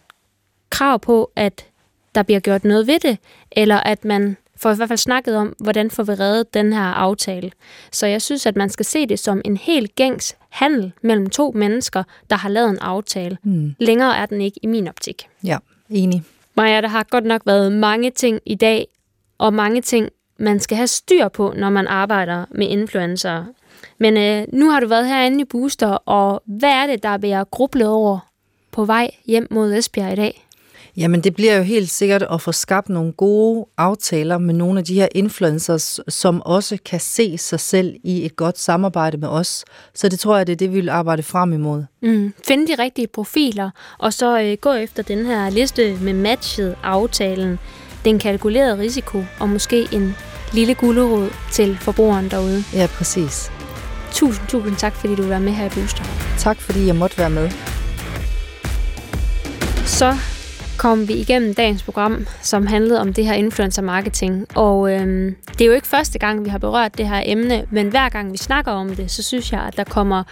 krav 0.71 0.99
på, 0.99 1.31
at 1.37 1.67
der 2.15 2.23
bliver 2.23 2.41
gjort 2.41 2.65
noget 2.65 2.87
ved 2.87 3.01
det, 3.01 3.19
eller 3.53 3.77
at 3.77 4.05
man 4.05 4.37
får 4.57 4.73
i 4.73 4.77
hvert 4.77 4.88
fald 4.88 4.99
snakket 4.99 5.37
om, 5.37 5.55
hvordan 5.59 5.90
får 5.90 6.03
vi 6.03 6.12
reddet 6.12 6.55
den 6.55 6.73
her 6.73 6.83
aftale. 6.83 7.51
Så 7.92 8.07
jeg 8.07 8.23
synes, 8.23 8.47
at 8.47 8.57
man 8.57 8.71
skal 8.71 8.85
se 8.85 9.07
det 9.07 9.19
som 9.19 9.40
en 9.45 9.57
helt 9.57 9.95
gængs 9.95 10.37
handel 10.51 10.92
mellem 11.03 11.31
to 11.31 11.53
mennesker, 11.55 12.03
der 12.31 12.37
har 12.37 12.49
lavet 12.49 12.71
en 12.71 12.79
aftale. 12.79 13.38
Mm. 13.42 13.75
Længere 13.79 14.16
er 14.16 14.27
den 14.27 14.40
ikke 14.40 14.61
i 14.62 14.66
min 14.66 14.88
optik. 14.88 15.29
Ja, 15.45 15.59
enig. 15.90 16.23
Maja, 16.57 16.81
der 16.81 16.88
har 16.88 17.07
godt 17.11 17.25
nok 17.25 17.42
været 17.47 17.73
mange 17.73 18.11
ting 18.11 18.40
i 18.47 18.55
dag, 18.55 18.87
og 19.38 19.55
mange 19.55 19.81
ting, 19.81 20.09
man 20.38 20.61
skal 20.61 20.77
have 20.77 20.87
styr 20.87 21.29
på, 21.29 21.55
når 21.57 21.71
man 21.71 21.87
arbejder 21.87 22.45
med 22.51 22.69
influencer. 22.69 23.45
Men 23.99 24.16
øh, 24.16 24.47
nu 24.53 24.71
har 24.71 24.81
du 24.81 24.88
været 24.88 25.09
herinde 25.09 25.40
i 25.40 25.45
Booster, 25.45 25.88
og 25.88 26.42
hvad 26.47 26.71
er 26.71 26.87
det, 26.87 27.03
der 27.03 27.19
bliver 27.19 27.45
grublet 27.45 27.88
over 27.88 28.19
på 28.71 28.85
vej 28.85 29.11
hjem 29.27 29.47
mod 29.51 29.75
Esbjerg 29.75 30.12
i 30.12 30.16
dag? 30.16 30.46
Jamen 30.97 31.21
det 31.21 31.35
bliver 31.35 31.57
jo 31.57 31.63
helt 31.63 31.91
sikkert 31.91 32.23
at 32.33 32.41
få 32.41 32.53
skabt 32.53 32.89
nogle 32.89 33.13
gode 33.13 33.67
aftaler 33.77 34.39
med 34.39 34.55
nogle 34.55 34.79
af 34.79 34.85
de 34.85 34.95
her 34.95 35.09
influencers, 35.15 36.01
som 36.09 36.43
også 36.43 36.79
kan 36.85 37.01
se 37.01 37.39
sig 37.39 37.61
selv 37.61 37.95
i 38.05 38.25
et 38.25 38.37
godt 38.37 38.59
samarbejde 38.59 39.17
med 39.17 39.29
os. 39.29 39.65
Så 39.95 40.09
det 40.09 40.19
tror 40.19 40.37
jeg, 40.37 40.47
det 40.47 40.53
er 40.53 40.57
det, 40.57 40.73
vi 40.73 40.81
vil 40.81 40.89
arbejde 40.89 41.23
frem 41.23 41.53
imod. 41.53 41.85
Mm. 42.03 42.33
Finde 42.49 42.67
de 42.67 42.83
rigtige 42.83 43.07
profiler, 43.07 43.71
og 43.99 44.13
så 44.13 44.41
øh, 44.41 44.57
gå 44.61 44.73
efter 44.73 45.03
den 45.03 45.27
her 45.27 45.51
liste 45.51 45.97
med 46.01 46.13
matchet 46.13 46.77
aftalen, 46.83 47.59
den 48.05 48.19
kalkulerede 48.19 48.79
risiko, 48.79 49.25
og 49.41 49.49
måske 49.49 49.89
en 49.93 50.15
lille 50.53 50.75
gulderod 50.75 51.29
til 51.53 51.77
forbrugeren 51.81 52.31
derude. 52.31 52.65
Ja, 52.73 52.87
præcis. 52.87 53.51
Tusind, 54.13 54.47
tusind 54.49 54.77
tak, 54.77 54.93
fordi 54.93 55.15
du 55.15 55.29
var 55.29 55.39
med 55.39 55.53
her 55.53 55.67
i 55.67 55.71
Booster. 55.75 56.05
Tak, 56.39 56.61
fordi 56.61 56.87
jeg 56.87 56.97
måtte 56.97 57.19
være 57.19 57.31
med. 57.31 57.51
Så 59.87 60.17
kom 60.87 61.09
vi 61.09 61.14
igennem 61.14 61.55
dagens 61.55 61.83
program, 61.83 62.27
som 62.42 62.66
handlede 62.66 63.01
om 63.01 63.12
det 63.12 63.27
her 63.27 63.35
influencer 63.35 63.83
marketing. 63.83 64.46
Og 64.55 64.92
øhm, 64.92 65.37
det 65.53 65.61
er 65.61 65.66
jo 65.66 65.72
ikke 65.72 65.87
første 65.87 66.18
gang, 66.18 66.44
vi 66.44 66.51
har 66.51 66.59
berørt 66.59 66.99
det 66.99 67.09
her 67.09 67.22
emne, 67.25 67.64
men 67.70 67.88
hver 67.88 68.09
gang 68.09 68.33
vi 68.33 68.37
snakker 68.37 68.72
om 68.72 68.96
det, 68.96 69.11
så 69.11 69.22
synes 69.22 69.53
jeg, 69.53 69.61
at 69.61 69.77
der 69.77 69.85
kommer 69.85 70.22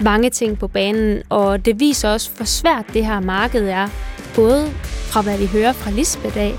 mange 0.00 0.30
ting 0.30 0.58
på 0.58 0.68
banen, 0.68 1.22
og 1.28 1.64
det 1.64 1.80
viser 1.80 2.08
også, 2.08 2.30
hvor 2.36 2.44
svært 2.44 2.84
det 2.94 3.06
her 3.06 3.20
marked 3.20 3.68
er, 3.68 3.88
både 4.34 4.68
fra 4.84 5.22
hvad 5.22 5.38
vi 5.38 5.46
hører 5.46 5.72
fra 5.72 5.90
Lisbeth 5.90 6.36
af, 6.36 6.54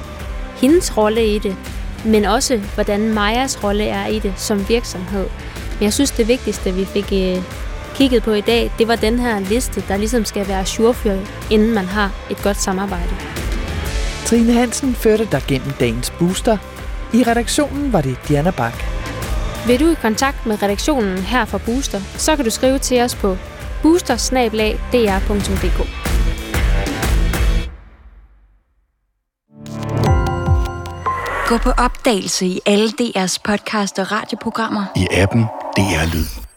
hendes 0.55 0.97
rolle 0.97 1.35
i 1.35 1.39
det, 1.39 1.55
men 2.05 2.25
også 2.25 2.61
hvordan 2.75 3.13
Majas 3.13 3.63
rolle 3.63 3.83
er 3.83 4.07
i 4.07 4.19
det 4.19 4.33
som 4.37 4.69
virksomhed. 4.69 5.27
Men 5.73 5.83
jeg 5.83 5.93
synes, 5.93 6.11
det 6.11 6.27
vigtigste, 6.27 6.73
vi 6.73 6.85
fik 6.85 7.13
øh, 7.13 7.43
kigget 7.99 8.23
på 8.23 8.33
i 8.33 8.41
dag, 8.41 8.71
det 8.77 8.87
var 8.87 8.95
den 8.95 9.19
her 9.19 9.39
liste, 9.39 9.83
der 9.87 9.97
ligesom 9.97 10.25
skal 10.25 10.47
være 10.47 10.65
surført, 10.65 11.33
inden 11.51 11.73
man 11.73 11.85
har 11.85 12.11
et 12.31 12.43
godt 12.43 12.57
samarbejde. 12.57 13.09
Trine 14.25 14.53
Hansen 14.53 14.95
førte 14.95 15.27
dig 15.31 15.41
gennem 15.47 15.71
dagens 15.79 16.13
booster. 16.19 16.57
I 17.13 17.23
redaktionen 17.23 17.93
var 17.93 18.01
det 18.01 18.17
Diana 18.27 18.51
Bak. 18.51 18.83
Vil 19.67 19.79
du 19.79 19.91
i 19.91 19.95
kontakt 20.01 20.45
med 20.45 20.63
redaktionen 20.63 21.17
her 21.17 21.45
fra 21.45 21.57
Booster, 21.57 21.99
så 22.17 22.35
kan 22.35 22.45
du 22.45 22.51
skrive 22.51 22.79
til 22.79 23.01
os 23.01 23.15
på 23.15 23.37
boostersnablag.dr.dk. 23.81 25.89
Gå 31.47 31.57
på 31.57 31.69
opdagelse 31.69 32.45
i 32.45 32.59
alle 32.65 32.89
DR's 33.01 33.37
podcast 33.43 33.99
og 33.99 34.11
radioprogrammer. 34.11 34.85
I 34.95 35.07
appen 35.11 35.43
DR 35.77 36.13
Lyd. 36.13 36.48